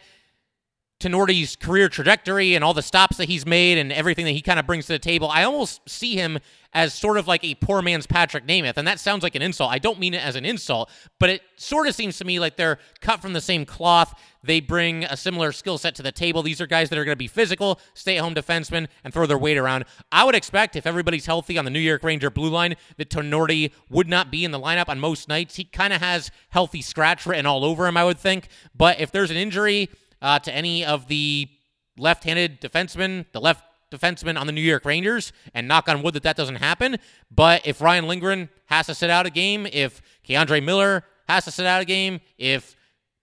Tinordi's 1.00 1.56
career 1.56 1.90
trajectory 1.90 2.56
and 2.56 2.64
all 2.64 2.74
the 2.74 2.82
stops 2.82 3.18
that 3.18 3.30
he's 3.30 3.46
made 3.46 3.78
and 3.78 3.92
everything 3.92 4.26
that 4.26 4.32
he 4.32 4.42
kind 4.42 4.60
of 4.60 4.66
brings 4.66 4.88
to 4.88 4.94
the 4.94 5.00
table, 5.00 5.30
I 5.30 5.44
almost 5.44 5.88
see 5.88 6.16
him 6.16 6.40
as 6.74 6.94
sort 6.94 7.18
of 7.18 7.28
like 7.28 7.44
a 7.44 7.56
poor 7.56 7.82
man's 7.82 8.08
Patrik 8.08 8.46
Nemeth. 8.48 8.78
And 8.78 8.88
that 8.88 9.00
sounds 9.00 9.24
like 9.24 9.36
an 9.36 9.42
insult. 9.42 9.72
I 9.72 9.80
don't 9.80 10.00
mean 10.00 10.14
it 10.14 10.24
as 10.24 10.36
an 10.36 10.46
insult, 10.46 10.90
but 11.20 11.30
it 11.30 11.42
sort 11.56 11.88
of 11.88 11.96
seems 11.96 12.18
to 12.18 12.26
me 12.26 12.40
like 12.40 12.58
they're 12.58 12.80
cut 13.02 13.22
from 13.22 13.34
the 13.34 13.42
same 13.42 13.66
cloth. 13.66 14.20
They 14.44 14.60
bring 14.60 15.06
a 15.06 15.16
similar 15.16 15.52
skill 15.52 15.78
set 15.78 15.96
to 15.96 16.04
the 16.04 16.12
table. 16.12 16.42
These 16.44 16.60
are 16.60 16.68
guys 16.68 16.90
that 16.90 17.00
are 17.00 17.06
going 17.06 17.14
to 17.14 17.18
be 17.18 17.28
physical, 17.28 17.80
stay 17.94 18.18
at 18.18 18.24
home 18.24 18.36
defensemen, 18.36 18.88
and 19.04 19.14
throw 19.14 19.26
their 19.26 19.38
weight 19.38 19.58
around. 19.58 19.86
I 20.12 20.26
would 20.26 20.36
expect 20.36 20.76
if 20.76 20.86
everybody's 20.86 21.26
healthy 21.26 21.58
on 21.58 21.66
the 21.66 21.72
New 21.72 21.80
York 21.80 22.04
Ranger 22.04 22.30
blue 22.30 22.50
line 22.50 22.76
that 22.98 23.10
Tinordi 23.10 23.72
would 23.90 24.10
not 24.10 24.32
be 24.32 24.44
in 24.44 24.52
the 24.52 24.60
lineup 24.60 24.90
on 24.90 25.00
most 25.00 25.30
nights. 25.30 25.56
He 25.56 25.64
kind 25.64 25.94
of 25.94 26.02
has 26.02 26.32
healthy 26.50 26.82
scratch 26.82 27.26
written 27.26 27.46
all 27.46 27.64
over 27.64 27.88
him, 27.88 27.96
I 27.96 28.04
would 28.04 28.20
think. 28.20 28.50
But 28.76 29.00
if 29.00 29.12
there's 29.12 29.32
an 29.32 29.38
injury, 29.38 29.90
uh, 30.22 30.40
to 30.40 30.54
any 30.54 30.84
of 30.84 31.08
the 31.08 31.50
left-handed 31.98 32.62
defensemen, 32.62 33.26
the 33.34 33.42
left 33.42 33.64
defenseman 33.94 34.40
on 34.40 34.48
the 34.48 34.54
New 34.54 34.62
York 34.62 34.86
Rangers, 34.86 35.32
and 35.54 35.68
knock 35.68 35.88
on 35.88 36.02
wood 36.02 36.16
that 36.16 36.24
that 36.24 36.36
doesn't 36.36 36.56
happen. 36.56 36.98
But 37.32 37.66
if 37.66 37.82
Ryan 37.82 38.08
Lindgren 38.08 38.50
has 38.66 38.88
to 38.88 38.96
sit 38.96 39.10
out 39.10 39.26
a 39.26 39.30
game, 39.30 39.68
if 39.72 40.02
K'Andre 40.28 40.64
Miller 40.64 41.04
has 41.28 41.46
to 41.46 41.52
sit 41.52 41.66
out 41.66 41.82
a 41.82 41.86
game, 41.86 42.20
if 42.38 42.76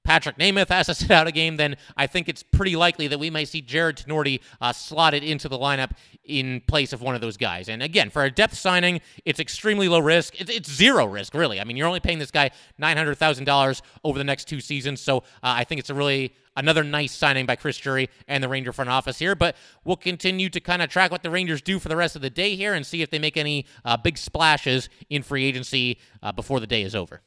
Patrik 0.06 0.38
Namath 0.38 0.68
has 0.68 0.86
to 0.86 0.94
sit 1.00 1.10
out 1.10 1.26
a 1.26 1.32
game, 1.32 1.56
then 1.56 1.76
I 1.96 2.06
think 2.06 2.28
it's 2.28 2.42
pretty 2.42 2.76
likely 2.76 3.08
that 3.08 3.18
we 3.18 3.30
might 3.30 3.48
see 3.48 3.60
Jared 3.60 3.96
Tinordi 3.96 4.40
uh, 4.60 4.72
slotted 4.72 5.22
into 5.22 5.48
the 5.48 5.58
lineup 5.58 5.92
in 6.24 6.62
place 6.66 6.92
of 6.92 7.02
one 7.02 7.14
of 7.14 7.20
those 7.20 7.36
guys. 7.36 7.68
And 7.68 7.82
again, 7.82 8.10
for 8.10 8.24
a 8.24 8.30
depth 8.30 8.54
signing, 8.54 9.00
it's 9.24 9.40
extremely 9.40 9.88
low 9.88 10.00
risk. 10.00 10.40
It's, 10.40 10.50
it's 10.50 10.70
zero 10.70 11.06
risk, 11.06 11.34
really. 11.34 11.60
I 11.60 11.64
mean, 11.64 11.76
you're 11.76 11.86
only 11.86 12.00
paying 12.00 12.18
this 12.18 12.30
guy 12.30 12.50
$900,000 12.80 13.82
over 14.04 14.18
the 14.18 14.24
next 14.24 14.46
two 14.48 14.60
seasons. 14.60 15.00
So 15.00 15.18
uh, 15.18 15.22
I 15.42 15.64
think 15.64 15.78
it's 15.78 15.90
a 15.90 15.94
really 15.94 16.34
another 16.56 16.84
nice 16.84 17.12
signing 17.12 17.46
by 17.46 17.56
Chris 17.56 17.78
Drury 17.78 18.08
and 18.28 18.42
the 18.42 18.48
Ranger 18.48 18.72
front 18.72 18.90
office 18.90 19.18
here. 19.18 19.34
But 19.34 19.56
we'll 19.84 19.96
continue 19.96 20.48
to 20.50 20.60
kind 20.60 20.82
of 20.82 20.90
track 20.90 21.10
what 21.10 21.22
the 21.22 21.30
Rangers 21.30 21.62
do 21.62 21.78
for 21.78 21.88
the 21.88 21.96
rest 21.96 22.16
of 22.16 22.22
the 22.22 22.30
day 22.30 22.56
here 22.56 22.74
and 22.74 22.86
see 22.86 23.02
if 23.02 23.10
they 23.10 23.18
make 23.18 23.36
any 23.36 23.66
uh, 23.84 23.96
big 23.96 24.18
splashes 24.18 24.88
in 25.08 25.22
free 25.22 25.44
agency 25.44 25.98
uh, 26.22 26.32
before 26.32 26.60
the 26.60 26.66
day 26.66 26.82
is 26.82 26.94
over. 26.94 27.22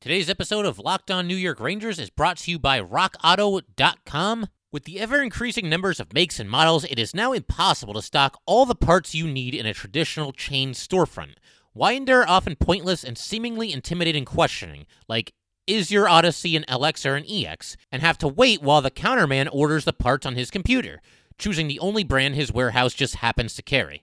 Today's 0.00 0.30
episode 0.30 0.64
of 0.64 0.78
Locked 0.78 1.10
On 1.10 1.26
New 1.26 1.36
York 1.36 1.60
Rangers 1.60 1.98
is 1.98 2.08
brought 2.08 2.38
to 2.38 2.50
you 2.50 2.58
by 2.58 2.80
RockAuto.com. 2.80 4.46
With 4.72 4.84
the 4.84 5.00
ever 5.00 5.20
increasing 5.20 5.68
numbers 5.68 5.98
of 5.98 6.14
makes 6.14 6.38
and 6.38 6.48
models, 6.48 6.84
it 6.84 6.98
is 6.98 7.14
now 7.14 7.32
impossible 7.32 7.92
to 7.94 8.02
stock 8.02 8.40
all 8.46 8.64
the 8.64 8.74
parts 8.74 9.14
you 9.14 9.26
need 9.26 9.54
in 9.54 9.66
a 9.66 9.74
traditional 9.74 10.32
chain 10.32 10.72
storefront. 10.72 11.34
Why 11.72 11.92
endure 11.92 12.26
often 12.26 12.56
pointless 12.56 13.04
and 13.04 13.18
seemingly 13.18 13.72
intimidating 13.72 14.24
questioning, 14.24 14.86
like, 15.06 15.34
is 15.66 15.90
your 15.90 16.08
Odyssey 16.08 16.56
an 16.56 16.64
LX 16.68 17.08
or 17.08 17.16
an 17.16 17.24
EX, 17.28 17.76
and 17.92 18.02
have 18.02 18.18
to 18.18 18.28
wait 18.28 18.62
while 18.62 18.82
the 18.82 18.90
counterman 18.90 19.48
orders 19.52 19.84
the 19.84 19.92
parts 19.92 20.26
on 20.26 20.34
his 20.34 20.50
computer, 20.50 21.00
choosing 21.38 21.68
the 21.68 21.80
only 21.80 22.04
brand 22.04 22.34
his 22.34 22.52
warehouse 22.52 22.94
just 22.94 23.16
happens 23.16 23.54
to 23.54 23.62
carry? 23.62 24.02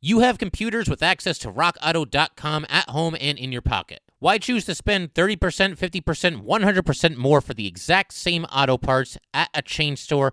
You 0.00 0.20
have 0.20 0.38
computers 0.38 0.88
with 0.88 1.02
access 1.02 1.36
to 1.38 1.52
rockauto.com 1.52 2.66
at 2.70 2.88
home 2.88 3.16
and 3.20 3.38
in 3.38 3.52
your 3.52 3.60
pocket. 3.60 4.00
Why 4.18 4.38
choose 4.38 4.64
to 4.66 4.74
spend 4.74 5.14
30%, 5.14 5.36
50%, 5.78 6.44
100% 6.44 7.16
more 7.16 7.40
for 7.40 7.54
the 7.54 7.66
exact 7.66 8.12
same 8.12 8.44
auto 8.44 8.78
parts 8.78 9.18
at 9.32 9.48
a 9.54 9.62
chain 9.62 9.96
store 9.96 10.32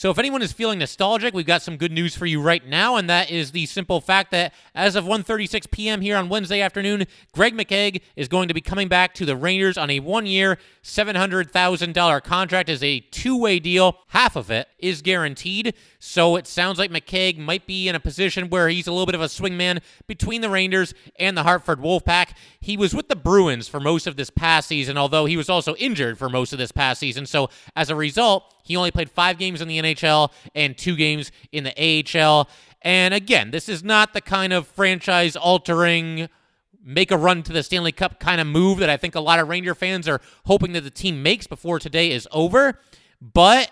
So, 0.00 0.10
if 0.10 0.18
anyone 0.18 0.40
is 0.40 0.50
feeling 0.50 0.78
nostalgic, 0.78 1.34
we've 1.34 1.44
got 1.44 1.60
some 1.60 1.76
good 1.76 1.92
news 1.92 2.16
for 2.16 2.24
you 2.24 2.40
right 2.40 2.66
now, 2.66 2.96
and 2.96 3.10
that 3.10 3.30
is 3.30 3.50
the 3.50 3.66
simple 3.66 4.00
fact 4.00 4.30
that 4.30 4.54
as 4.74 4.96
of 4.96 5.04
1:36 5.04 5.70
p.m. 5.70 6.00
here 6.00 6.16
on 6.16 6.30
Wednesday 6.30 6.62
afternoon, 6.62 7.04
Greg 7.32 7.54
McKegg 7.54 8.00
is 8.16 8.26
going 8.26 8.48
to 8.48 8.54
be 8.54 8.62
coming 8.62 8.88
back 8.88 9.12
to 9.16 9.26
the 9.26 9.36
Rangers 9.36 9.76
on 9.76 9.90
a 9.90 10.00
one-year, 10.00 10.56
$700,000 10.82 12.24
contract 12.24 12.70
as 12.70 12.82
a 12.82 13.00
two-way 13.00 13.58
deal. 13.58 13.98
Half 14.06 14.36
of 14.36 14.50
it 14.50 14.68
is 14.78 15.02
guaranteed, 15.02 15.74
so 15.98 16.36
it 16.36 16.46
sounds 16.46 16.78
like 16.78 16.90
McKegg 16.90 17.36
might 17.36 17.66
be 17.66 17.86
in 17.86 17.94
a 17.94 18.00
position 18.00 18.48
where 18.48 18.70
he's 18.70 18.86
a 18.86 18.92
little 18.92 19.04
bit 19.04 19.14
of 19.14 19.20
a 19.20 19.26
swingman 19.26 19.82
between 20.06 20.40
the 20.40 20.48
Rangers 20.48 20.94
and 21.18 21.36
the 21.36 21.42
Hartford 21.42 21.78
Wolfpack. 21.78 22.30
He 22.58 22.74
was 22.74 22.94
with 22.94 23.08
the 23.08 23.16
Bruins 23.16 23.68
for 23.68 23.80
most 23.80 24.06
of 24.06 24.16
this 24.16 24.30
past 24.30 24.66
season, 24.66 24.96
although 24.96 25.26
he 25.26 25.36
was 25.36 25.50
also 25.50 25.74
injured 25.74 26.16
for 26.16 26.30
most 26.30 26.54
of 26.54 26.58
this 26.58 26.72
past 26.72 27.00
season. 27.00 27.26
So, 27.26 27.50
as 27.76 27.90
a 27.90 27.94
result, 27.94 28.54
he 28.62 28.76
only 28.76 28.90
played 28.90 29.10
five 29.10 29.38
games 29.38 29.60
in 29.60 29.68
the 29.68 29.78
NHL 29.78 30.32
and 30.54 30.76
two 30.76 30.96
games 30.96 31.32
in 31.52 31.64
the 31.64 31.74
AHL. 32.18 32.48
And 32.82 33.14
again, 33.14 33.50
this 33.50 33.68
is 33.68 33.84
not 33.84 34.12
the 34.12 34.20
kind 34.20 34.52
of 34.52 34.66
franchise 34.66 35.36
altering, 35.36 36.28
make 36.82 37.10
a 37.10 37.16
run 37.16 37.42
to 37.42 37.52
the 37.52 37.62
Stanley 37.62 37.92
Cup 37.92 38.20
kind 38.20 38.40
of 38.40 38.46
move 38.46 38.78
that 38.78 38.88
I 38.88 38.96
think 38.96 39.14
a 39.14 39.20
lot 39.20 39.38
of 39.38 39.48
Ranger 39.48 39.74
fans 39.74 40.08
are 40.08 40.20
hoping 40.46 40.72
that 40.72 40.82
the 40.82 40.90
team 40.90 41.22
makes 41.22 41.46
before 41.46 41.78
today 41.78 42.10
is 42.10 42.26
over. 42.32 42.80
But 43.20 43.70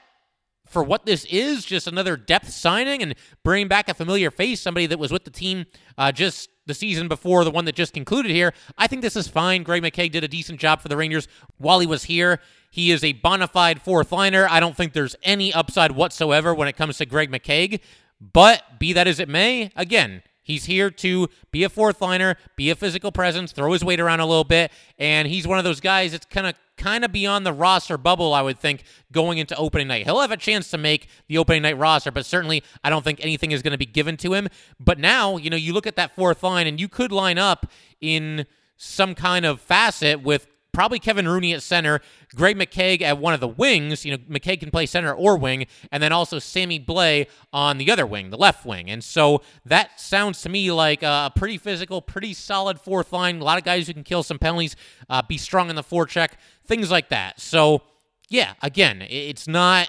for 0.70 0.82
what 0.82 1.06
this 1.06 1.25
is, 1.26 1.64
just 1.64 1.87
another 1.87 2.16
depth 2.16 2.50
signing 2.50 3.02
and 3.02 3.14
bringing 3.44 3.68
back 3.68 3.88
a 3.88 3.94
familiar 3.94 4.31
face, 4.31 4.61
somebody 4.61 4.87
that 4.87 4.98
was 4.98 5.12
with 5.12 5.24
the 5.24 5.31
team 5.31 5.66
uh, 5.96 6.12
just 6.12 6.50
the 6.66 6.74
season 6.74 7.09
before 7.09 7.44
the 7.44 7.50
one 7.50 7.64
that 7.64 7.74
just 7.74 7.94
concluded 7.94 8.31
here. 8.31 8.52
I 8.76 8.87
think 8.87 9.02
this 9.02 9.16
is 9.16 9.26
fine. 9.26 9.62
Greg 9.62 9.83
McKegg 9.83 10.12
did 10.12 10.24
a 10.24 10.28
decent 10.28 10.61
job 10.61 10.81
for 10.81 10.88
the 10.88 10.96
Rangers 10.96 11.26
while 11.57 11.81
he 11.81 11.87
was 11.87 12.04
here. 12.04 12.40
He 12.70 12.90
is 12.90 13.02
a 13.02 13.14
bona 13.14 13.48
fide 13.48 13.81
fourth 13.81 14.12
liner. 14.12 14.46
I 14.48 14.61
don't 14.61 14.76
think 14.76 14.92
there's 14.92 15.16
any 15.22 15.52
upside 15.52 15.92
whatsoever 15.92 16.54
when 16.54 16.68
it 16.68 16.76
comes 16.76 16.98
to 16.98 17.07
Greg 17.07 17.31
McKegg. 17.31 17.81
But 18.20 18.78
be 18.78 18.92
that 18.92 19.07
as 19.07 19.20
it 19.20 19.28
may, 19.28 19.70
again, 19.76 20.22
He's 20.48 20.64
here 20.64 20.90
to 20.90 21.28
be 21.50 21.62
a 21.64 21.68
fourth 21.68 22.00
liner, 22.00 22.37
be 22.57 22.70
a 22.70 22.74
physical 22.74 23.12
presence, 23.12 23.52
throw 23.52 23.70
his 23.74 23.85
weight 23.85 24.00
around 24.00 24.20
a 24.20 24.26
little 24.26 24.44
bit, 24.44 24.72
and 24.98 25.28
he's 25.28 25.46
one 25.46 25.59
of 25.59 25.64
those 25.64 25.78
guys 25.78 26.12
that's 26.12 26.24
kind 26.24 26.46
of 26.46 26.54
kind 26.79 27.05
of 27.05 27.12
beyond 27.12 27.45
the 27.45 27.53
roster 27.53 27.99
bubble, 27.99 28.33
I 28.33 28.43
would 28.43 28.59
think, 28.59 28.85
going 29.12 29.38
into 29.38 29.57
opening 29.57 29.88
night. 29.88 30.05
He'll 30.07 30.21
have 30.21 30.31
a 30.31 30.37
chance 30.37 30.71
to 30.71 30.79
make 30.79 31.09
the 31.27 31.38
opening 31.38 31.62
night 31.62 31.77
roster, 31.77 32.11
but 32.11 32.25
certainly 32.25 32.62
I 32.83 32.91
don't 32.91 33.05
think 33.05 33.23
anything 33.23 33.53
is 33.53 33.62
going 33.62 33.73
to 33.73 33.79
be 33.79 33.87
given 33.87 34.17
to 34.19 34.33
him. 34.33 34.49
But 34.81 34.99
now, 34.99 35.37
you 35.37 35.51
know, 35.51 35.57
you 35.57 35.73
look 35.73 35.87
at 35.87 35.97
that 35.97 36.14
fourth 36.14 36.43
line, 36.43 36.67
and 36.67 36.81
you 36.81 36.88
could 36.88 37.12
line 37.12 37.38
up 37.38 37.67
in 38.01 38.47
some 38.77 39.14
kind 39.14 39.45
of 39.45 39.61
facet 39.61 40.23
with 40.23 40.47
probably 40.72 40.98
Kevin 40.98 41.26
Rooney 41.26 41.52
at 41.54 41.62
center, 41.62 42.00
Greg 42.35 42.57
McKegg 42.57 43.02
at 43.02 43.18
one 43.18 43.35
of 43.35 43.40
the 43.40 43.48
wings. 43.48 44.04
You 44.04 44.12
know, 44.12 44.18
McKegg 44.18 44.61
can 44.61 44.70
play 44.70 44.87
center 44.87 45.12
or 45.12 45.37
wing, 45.37 45.66
and 45.90 46.02
then 46.02 46.12
also 46.12 46.38
Sammy 46.38 46.78
Blais 46.78 47.26
on 47.52 47.78
the 47.78 47.90
other 47.90 48.07
wing, 48.07 48.31
the 48.31 48.37
left 48.37 48.64
wing. 48.64 48.90
And 48.90 49.02
so 49.02 49.42
that 49.64 50.00
sounds 50.00 50.42
to 50.42 50.48
me 50.48 50.70
like 50.70 51.02
a 51.02 51.33
pretty 51.35 51.59
physical, 51.59 52.00
pretty 52.00 52.35
solid 52.35 52.81
fourth 52.81 53.12
line. 53.12 53.40
A 53.40 53.44
lot 53.44 53.59
of 53.59 53.64
guys 53.64 53.87
who 53.87 53.94
can 53.94 54.04
kill 54.04 54.22
some 54.22 54.38
penalties, 54.38 54.76
uh, 55.09 55.22
be 55.22 55.38
strong 55.38 55.70
in 55.70 55.76
the 55.76 55.83
forecheck, 55.83 56.31
things 56.66 56.90
like 56.90 57.09
that. 57.09 57.40
So, 57.40 57.83
yeah, 58.28 58.54
again, 58.62 59.04
it's 59.09 59.48
not 59.48 59.88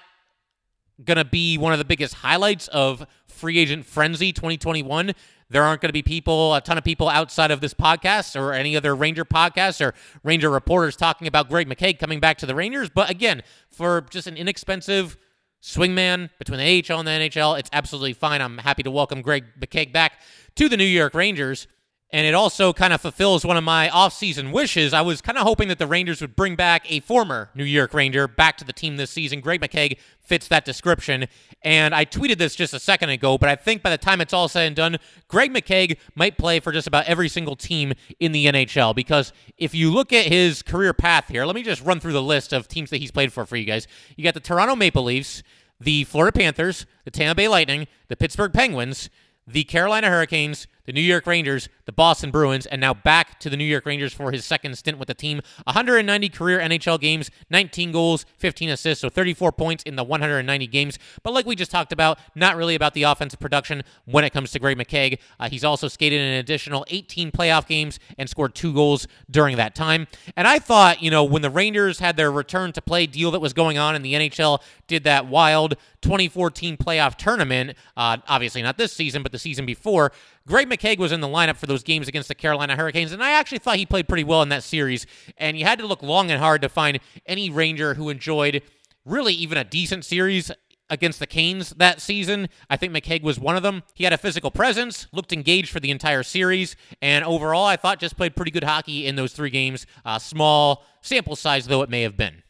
going 1.04 1.16
to 1.16 1.24
be 1.24 1.56
one 1.56 1.72
of 1.72 1.78
the 1.78 1.84
biggest 1.84 2.14
highlights 2.14 2.68
of 2.68 3.06
free 3.26 3.58
agent 3.58 3.86
frenzy 3.86 4.32
2021 4.32 5.12
there 5.50 5.64
aren't 5.64 5.80
going 5.80 5.88
to 5.88 5.92
be 5.92 6.02
people, 6.02 6.54
a 6.54 6.60
ton 6.60 6.78
of 6.78 6.84
people 6.84 7.08
outside 7.08 7.50
of 7.50 7.60
this 7.60 7.74
podcast 7.74 8.40
or 8.40 8.52
any 8.52 8.76
other 8.76 8.94
Ranger 8.94 9.24
podcast 9.24 9.84
or 9.84 9.94
Ranger 10.22 10.48
reporters 10.48 10.96
talking 10.96 11.26
about 11.26 11.48
Greg 11.48 11.68
McKegg 11.68 11.98
coming 11.98 12.20
back 12.20 12.38
to 12.38 12.46
the 12.46 12.54
Rangers. 12.54 12.88
But 12.88 13.10
again, 13.10 13.42
for 13.68 14.02
just 14.10 14.26
an 14.26 14.36
inexpensive 14.36 15.18
swingman 15.60 16.30
between 16.38 16.58
the 16.58 16.64
AHL 16.64 17.00
and 17.00 17.08
the 17.08 17.12
NHL, 17.12 17.58
it's 17.58 17.68
absolutely 17.72 18.12
fine. 18.12 18.40
I'm 18.40 18.58
happy 18.58 18.84
to 18.84 18.90
welcome 18.90 19.22
Greg 19.22 19.44
McKegg 19.60 19.92
back 19.92 20.20
to 20.54 20.68
the 20.68 20.76
New 20.76 20.84
York 20.84 21.14
Rangers. 21.14 21.66
And 22.12 22.26
it 22.26 22.34
also 22.34 22.72
kind 22.72 22.92
of 22.92 23.00
fulfills 23.00 23.44
one 23.44 23.56
of 23.56 23.62
my 23.62 23.88
offseason 23.88 24.50
wishes. 24.50 24.92
I 24.92 25.00
was 25.00 25.20
kind 25.20 25.38
of 25.38 25.44
hoping 25.44 25.68
that 25.68 25.78
the 25.78 25.86
Rangers 25.86 26.20
would 26.20 26.34
bring 26.34 26.56
back 26.56 26.90
a 26.90 26.98
former 27.00 27.50
New 27.54 27.64
York 27.64 27.94
Ranger 27.94 28.26
back 28.26 28.56
to 28.56 28.64
the 28.64 28.72
team 28.72 28.96
this 28.96 29.10
season. 29.10 29.40
Greg 29.40 29.60
McKegg 29.60 29.96
fits 30.18 30.48
that 30.48 30.64
description. 30.64 31.28
And 31.62 31.94
I 31.94 32.04
tweeted 32.04 32.38
this 32.38 32.56
just 32.56 32.74
a 32.74 32.80
second 32.80 33.10
ago, 33.10 33.38
but 33.38 33.48
I 33.48 33.54
think 33.54 33.82
by 33.82 33.90
the 33.90 33.98
time 33.98 34.20
it's 34.20 34.32
all 34.32 34.48
said 34.48 34.66
and 34.66 34.74
done, 34.74 34.96
Greg 35.28 35.52
McKegg 35.52 35.98
might 36.16 36.36
play 36.36 36.58
for 36.58 36.72
just 36.72 36.88
about 36.88 37.04
every 37.04 37.28
single 37.28 37.54
team 37.54 37.92
in 38.18 38.32
the 38.32 38.46
NHL. 38.46 38.92
Because 38.94 39.32
if 39.56 39.72
you 39.72 39.92
look 39.92 40.12
at 40.12 40.26
his 40.26 40.62
career 40.62 40.92
path 40.92 41.28
here, 41.28 41.44
let 41.44 41.54
me 41.54 41.62
just 41.62 41.82
run 41.82 42.00
through 42.00 42.12
the 42.12 42.22
list 42.22 42.52
of 42.52 42.66
teams 42.66 42.90
that 42.90 42.96
he's 42.96 43.12
played 43.12 43.32
for 43.32 43.46
for 43.46 43.56
you 43.56 43.64
guys. 43.64 43.86
You 44.16 44.24
got 44.24 44.34
the 44.34 44.40
Toronto 44.40 44.74
Maple 44.74 45.04
Leafs, 45.04 45.44
the 45.80 46.04
Florida 46.04 46.36
Panthers, 46.36 46.86
the 47.04 47.10
Tampa 47.10 47.36
Bay 47.36 47.48
Lightning, 47.48 47.86
the 48.08 48.16
Pittsburgh 48.16 48.52
Penguins, 48.52 49.10
the 49.46 49.64
Carolina 49.64 50.08
Hurricanes, 50.08 50.66
the 50.90 50.94
New 50.94 51.00
York 51.02 51.24
Rangers, 51.24 51.68
the 51.84 51.92
Boston 51.92 52.32
Bruins, 52.32 52.66
and 52.66 52.80
now 52.80 52.92
back 52.92 53.38
to 53.38 53.48
the 53.48 53.56
New 53.56 53.64
York 53.64 53.86
Rangers 53.86 54.12
for 54.12 54.32
his 54.32 54.44
second 54.44 54.76
stint 54.76 54.98
with 54.98 55.06
the 55.06 55.14
team. 55.14 55.40
190 55.62 56.28
career 56.30 56.58
NHL 56.58 57.00
games, 57.00 57.30
19 57.48 57.92
goals, 57.92 58.26
15 58.38 58.70
assists, 58.70 59.02
so 59.02 59.08
34 59.08 59.52
points 59.52 59.84
in 59.84 59.94
the 59.94 60.02
190 60.02 60.66
games. 60.66 60.98
But 61.22 61.32
like 61.32 61.46
we 61.46 61.54
just 61.54 61.70
talked 61.70 61.92
about, 61.92 62.18
not 62.34 62.56
really 62.56 62.74
about 62.74 62.94
the 62.94 63.04
offensive 63.04 63.38
production 63.38 63.84
when 64.04 64.24
it 64.24 64.30
comes 64.30 64.50
to 64.50 64.58
Greg 64.58 64.78
McKegg. 64.78 65.20
Uh, 65.38 65.48
he's 65.48 65.62
also 65.62 65.86
skated 65.86 66.20
an 66.20 66.32
additional 66.38 66.84
18 66.88 67.30
playoff 67.30 67.68
games 67.68 68.00
and 68.18 68.28
scored 68.28 68.56
two 68.56 68.74
goals 68.74 69.06
during 69.30 69.56
that 69.58 69.76
time. 69.76 70.08
And 70.36 70.48
I 70.48 70.58
thought, 70.58 71.00
you 71.00 71.12
know, 71.12 71.22
when 71.22 71.42
the 71.42 71.50
Rangers 71.50 72.00
had 72.00 72.16
their 72.16 72.32
return 72.32 72.72
to 72.72 72.82
play 72.82 73.06
deal 73.06 73.30
that 73.30 73.40
was 73.40 73.52
going 73.52 73.78
on 73.78 73.94
and 73.94 74.04
the 74.04 74.14
NHL 74.14 74.60
did 74.88 75.04
that 75.04 75.28
wild 75.28 75.76
2014 76.02 76.76
playoff 76.76 77.16
tournament, 77.16 77.76
uh, 77.96 78.16
obviously 78.28 78.62
not 78.62 78.78
this 78.78 78.92
season, 78.92 79.22
but 79.22 79.32
the 79.32 79.38
season 79.38 79.66
before, 79.66 80.12
Greg 80.46 80.68
McKegg 80.68 80.98
was 80.98 81.12
in 81.12 81.20
the 81.20 81.28
lineup 81.28 81.56
for 81.56 81.66
those 81.66 81.82
games 81.82 82.08
against 82.08 82.28
the 82.28 82.34
Carolina 82.34 82.76
Hurricanes, 82.76 83.12
and 83.12 83.22
I 83.22 83.32
actually 83.32 83.58
thought 83.58 83.76
he 83.76 83.86
played 83.86 84.08
pretty 84.08 84.24
well 84.24 84.42
in 84.42 84.48
that 84.48 84.62
series. 84.62 85.06
And 85.36 85.58
you 85.58 85.64
had 85.64 85.78
to 85.78 85.86
look 85.86 86.02
long 86.02 86.30
and 86.30 86.40
hard 86.40 86.62
to 86.62 86.68
find 86.68 87.00
any 87.26 87.50
Ranger 87.50 87.94
who 87.94 88.08
enjoyed 88.08 88.62
really 89.04 89.34
even 89.34 89.58
a 89.58 89.64
decent 89.64 90.04
series 90.04 90.50
against 90.90 91.20
the 91.20 91.26
Canes 91.26 91.70
that 91.70 92.00
season. 92.00 92.48
I 92.68 92.76
think 92.76 92.92
McKegg 92.92 93.22
was 93.22 93.38
one 93.38 93.56
of 93.56 93.62
them. 93.62 93.84
He 93.94 94.04
had 94.04 94.12
a 94.12 94.18
physical 94.18 94.50
presence, 94.50 95.06
looked 95.12 95.32
engaged 95.32 95.70
for 95.70 95.80
the 95.80 95.90
entire 95.90 96.22
series, 96.22 96.76
and 97.00 97.24
overall, 97.24 97.64
I 97.64 97.76
thought 97.76 98.00
just 98.00 98.16
played 98.16 98.36
pretty 98.36 98.50
good 98.50 98.64
hockey 98.64 99.06
in 99.06 99.16
those 99.16 99.32
three 99.32 99.50
games. 99.50 99.86
Uh, 100.04 100.18
small 100.18 100.84
sample 101.00 101.36
size, 101.36 101.66
though 101.66 101.82
it 101.82 101.88
may 101.88 102.02
have 102.02 102.16
been. 102.16 102.42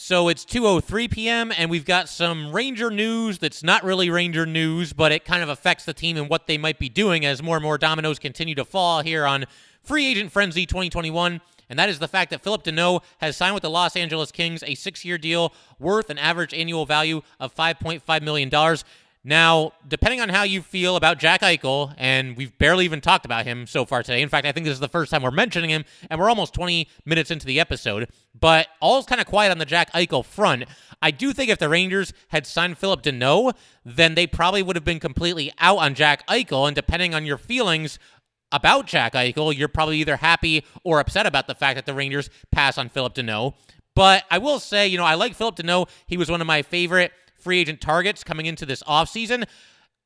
So 0.00 0.28
it's 0.28 0.44
2:03 0.44 1.10
p.m. 1.10 1.52
and 1.58 1.68
we've 1.68 1.84
got 1.84 2.08
some 2.08 2.52
Ranger 2.52 2.88
news 2.88 3.40
that's 3.40 3.64
not 3.64 3.82
really 3.82 4.10
Ranger 4.10 4.46
news, 4.46 4.92
but 4.92 5.10
it 5.10 5.24
kind 5.24 5.42
of 5.42 5.48
affects 5.48 5.84
the 5.84 5.92
team 5.92 6.16
and 6.16 6.30
what 6.30 6.46
they 6.46 6.56
might 6.56 6.78
be 6.78 6.88
doing 6.88 7.26
as 7.26 7.42
more 7.42 7.56
and 7.56 7.64
more 7.64 7.78
dominoes 7.78 8.20
continue 8.20 8.54
to 8.54 8.64
fall 8.64 9.02
here 9.02 9.26
on 9.26 9.46
Free 9.82 10.06
Agent 10.06 10.30
Frenzy 10.30 10.66
2021 10.66 11.40
and 11.68 11.78
that 11.80 11.88
is 11.88 11.98
the 11.98 12.06
fact 12.06 12.30
that 12.30 12.42
Phillip 12.42 12.62
Danault 12.62 13.02
has 13.18 13.36
signed 13.36 13.54
with 13.54 13.62
the 13.62 13.70
Los 13.70 13.96
Angeles 13.96 14.30
Kings 14.30 14.62
a 14.62 14.76
six 14.76 15.04
year 15.04 15.18
deal 15.18 15.52
worth 15.80 16.10
an 16.10 16.18
average 16.18 16.54
annual 16.54 16.86
value 16.86 17.20
of 17.40 17.52
$5.5 17.52 18.22
million. 18.22 18.48
Now, 19.28 19.72
depending 19.86 20.22
on 20.22 20.30
how 20.30 20.44
you 20.44 20.62
feel 20.62 20.96
about 20.96 21.18
Jack 21.18 21.42
Eichel, 21.42 21.92
and 21.98 22.34
we've 22.34 22.56
barely 22.56 22.86
even 22.86 23.02
talked 23.02 23.26
about 23.26 23.44
him 23.44 23.66
so 23.66 23.84
far 23.84 24.02
today. 24.02 24.22
In 24.22 24.30
fact, 24.30 24.46
I 24.46 24.52
think 24.52 24.64
this 24.64 24.72
is 24.72 24.80
the 24.80 24.88
first 24.88 25.10
time 25.10 25.22
we're 25.22 25.30
mentioning 25.30 25.68
him, 25.68 25.84
and 26.08 26.18
we're 26.18 26.30
almost 26.30 26.54
20 26.54 26.88
minutes 27.04 27.30
into 27.30 27.44
the 27.44 27.60
episode. 27.60 28.08
But 28.34 28.68
all's 28.80 29.04
kind 29.04 29.20
of 29.20 29.26
quiet 29.26 29.50
on 29.50 29.58
the 29.58 29.66
Jack 29.66 29.92
Eichel 29.92 30.24
front. 30.24 30.64
I 31.02 31.10
do 31.10 31.34
think 31.34 31.50
if 31.50 31.58
the 31.58 31.68
Rangers 31.68 32.14
had 32.28 32.46
signed 32.46 32.78
Phillip 32.78 33.02
Danault, 33.02 33.52
then 33.84 34.14
they 34.14 34.26
probably 34.26 34.62
would 34.62 34.76
have 34.76 34.84
been 34.86 34.98
completely 34.98 35.52
out 35.58 35.76
on 35.76 35.94
Jack 35.94 36.26
Eichel. 36.26 36.66
And 36.66 36.74
depending 36.74 37.14
on 37.14 37.26
your 37.26 37.36
feelings 37.36 37.98
about 38.50 38.86
Jack 38.86 39.12
Eichel, 39.12 39.54
you're 39.54 39.68
probably 39.68 39.98
either 39.98 40.16
happy 40.16 40.64
or 40.84 41.00
upset 41.00 41.26
about 41.26 41.46
the 41.46 41.54
fact 41.54 41.76
that 41.76 41.84
the 41.84 41.92
Rangers 41.92 42.30
pass 42.50 42.78
on 42.78 42.88
Phillip 42.88 43.14
Danault. 43.14 43.56
But 43.94 44.24
I 44.30 44.38
will 44.38 44.58
say, 44.58 44.88
you 44.88 44.96
know, 44.96 45.04
I 45.04 45.16
like 45.16 45.34
Phillip 45.34 45.56
Danault. 45.56 45.90
He 46.06 46.16
was 46.16 46.30
one 46.30 46.40
of 46.40 46.46
my 46.46 46.62
favorite 46.62 47.12
free 47.38 47.60
agent 47.60 47.80
targets 47.80 48.24
coming 48.24 48.46
into 48.46 48.66
this 48.66 48.82
offseason. 48.84 49.44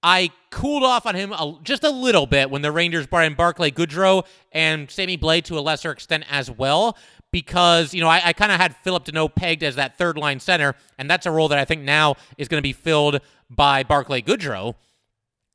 I 0.02 0.30
cooled 0.50 0.82
off 0.82 1.06
on 1.06 1.14
him 1.14 1.32
a, 1.32 1.58
just 1.62 1.84
a 1.84 1.90
little 1.90 2.26
bit 2.26 2.50
when 2.50 2.62
the 2.62 2.72
Rangers 2.72 3.06
brought 3.06 3.24
in 3.24 3.34
Barclay 3.34 3.70
Goodrow 3.70 4.26
and 4.50 4.90
Sammy 4.90 5.16
Blais 5.16 5.44
to 5.44 5.58
a 5.58 5.60
lesser 5.60 5.92
extent 5.92 6.24
as 6.28 6.50
well, 6.50 6.96
because, 7.30 7.94
you 7.94 8.00
know, 8.00 8.08
I, 8.08 8.20
I 8.24 8.32
kind 8.32 8.50
of 8.50 8.60
had 8.60 8.74
Phillip 8.76 9.04
Danault 9.04 9.34
pegged 9.36 9.62
as 9.62 9.76
that 9.76 9.96
third 9.98 10.18
line 10.18 10.40
center, 10.40 10.74
and 10.98 11.08
that's 11.08 11.24
a 11.24 11.30
role 11.30 11.48
that 11.48 11.58
I 11.58 11.64
think 11.64 11.82
now 11.82 12.16
is 12.36 12.48
going 12.48 12.58
to 12.58 12.66
be 12.66 12.72
filled 12.72 13.20
by 13.48 13.84
Barclay 13.84 14.22
Goodrow. 14.22 14.74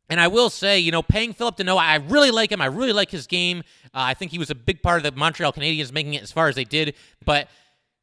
And 0.09 0.21
I 0.21 0.29
will 0.29 0.49
say, 0.49 0.79
you 0.79 0.93
know, 0.93 1.01
paying 1.01 1.33
Phillip 1.33 1.57
Danault, 1.57 1.81
I 1.81 1.95
really 1.95 2.31
like 2.31 2.49
him. 2.49 2.61
I 2.61 2.67
really 2.67 2.93
like 2.93 3.11
his 3.11 3.27
game. 3.27 3.63
Uh, 3.87 4.07
I 4.07 4.13
think 4.13 4.31
he 4.31 4.39
was 4.39 4.49
a 4.49 4.55
big 4.55 4.81
part 4.81 4.97
of 4.97 5.03
the 5.03 5.19
Montreal 5.19 5.51
Canadiens 5.51 5.91
making 5.91 6.13
it 6.13 6.23
as 6.23 6.31
far 6.31 6.47
as 6.47 6.55
they 6.55 6.63
did. 6.63 6.95
But 7.25 7.49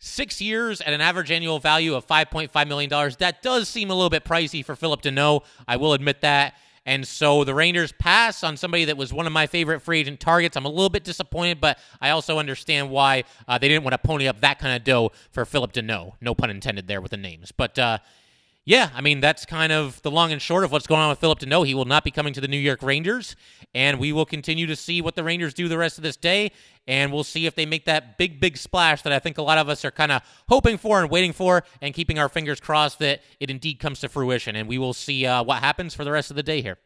six 0.04 0.40
years 0.40 0.80
at 0.80 0.92
an 0.92 1.00
average 1.00 1.30
annual 1.30 1.58
value 1.58 1.94
of 1.94 2.06
$5.5 2.06 2.68
million, 2.68 2.90
that 3.18 3.42
does 3.42 3.68
seem 3.68 3.90
a 3.90 3.94
little 3.94 4.10
bit 4.10 4.24
pricey 4.24 4.64
for 4.64 4.76
Phillip 4.76 5.02
Danault. 5.02 5.44
I 5.66 5.76
will 5.76 5.94
admit 5.94 6.20
that. 6.20 6.54
And 6.86 7.08
so 7.08 7.44
the 7.44 7.54
Rangers 7.54 7.92
pass 7.92 8.44
on 8.44 8.58
somebody 8.58 8.84
that 8.84 8.98
was 8.98 9.10
one 9.10 9.26
of 9.26 9.32
my 9.32 9.46
favorite 9.46 9.80
free 9.80 10.00
agent 10.00 10.20
targets. 10.20 10.54
I'm 10.56 10.66
a 10.66 10.68
little 10.68 10.90
bit 10.90 11.02
disappointed, 11.02 11.58
but 11.58 11.78
I 12.00 12.10
also 12.10 12.38
understand 12.38 12.90
why 12.90 13.24
uh, 13.48 13.56
they 13.56 13.68
didn't 13.68 13.84
want 13.84 13.92
to 13.92 13.98
pony 13.98 14.28
up 14.28 14.42
that 14.42 14.58
kind 14.58 14.76
of 14.76 14.84
dough 14.84 15.12
for 15.30 15.46
Phillip 15.46 15.72
Danault. 15.72 16.12
No 16.20 16.34
pun 16.34 16.50
intended 16.50 16.86
there 16.86 17.00
with 17.00 17.12
the 17.12 17.16
names. 17.16 17.52
But, 17.52 17.78
uh, 17.78 17.98
yeah, 18.66 18.88
I 18.94 19.02
mean, 19.02 19.20
that's 19.20 19.44
kind 19.44 19.72
of 19.72 20.00
the 20.00 20.10
long 20.10 20.32
and 20.32 20.40
short 20.40 20.64
of 20.64 20.72
what's 20.72 20.86
going 20.86 21.00
on 21.00 21.10
with 21.10 21.18
Phillip 21.18 21.38
Danault. 21.38 21.66
He 21.66 21.74
will 21.74 21.84
not 21.84 22.02
be 22.02 22.10
coming 22.10 22.32
to 22.32 22.40
the 22.40 22.48
New 22.48 22.58
York 22.58 22.82
Rangers, 22.82 23.36
and 23.74 23.98
we 23.98 24.10
will 24.10 24.24
continue 24.24 24.66
to 24.66 24.74
see 24.74 25.02
what 25.02 25.16
the 25.16 25.22
Rangers 25.22 25.52
do 25.52 25.68
the 25.68 25.76
rest 25.76 25.98
of 25.98 26.02
this 26.02 26.16
day, 26.16 26.50
and 26.86 27.12
we'll 27.12 27.24
see 27.24 27.44
if 27.44 27.54
they 27.54 27.66
make 27.66 27.84
that 27.84 28.16
big, 28.16 28.40
big 28.40 28.56
splash 28.56 29.02
that 29.02 29.12
I 29.12 29.18
think 29.18 29.36
a 29.36 29.42
lot 29.42 29.58
of 29.58 29.68
us 29.68 29.84
are 29.84 29.90
kind 29.90 30.10
of 30.10 30.22
hoping 30.48 30.78
for 30.78 31.02
and 31.02 31.10
waiting 31.10 31.34
for, 31.34 31.64
and 31.82 31.92
keeping 31.92 32.18
our 32.18 32.30
fingers 32.30 32.58
crossed 32.58 33.00
that 33.00 33.20
it 33.38 33.50
indeed 33.50 33.80
comes 33.80 34.00
to 34.00 34.08
fruition, 34.08 34.56
and 34.56 34.66
we 34.66 34.78
will 34.78 34.94
see 34.94 35.26
uh, 35.26 35.42
what 35.42 35.58
happens 35.58 35.94
for 35.94 36.04
the 36.04 36.12
rest 36.12 36.30
of 36.30 36.36
the 36.36 36.42
day 36.42 36.62
here. 36.62 36.78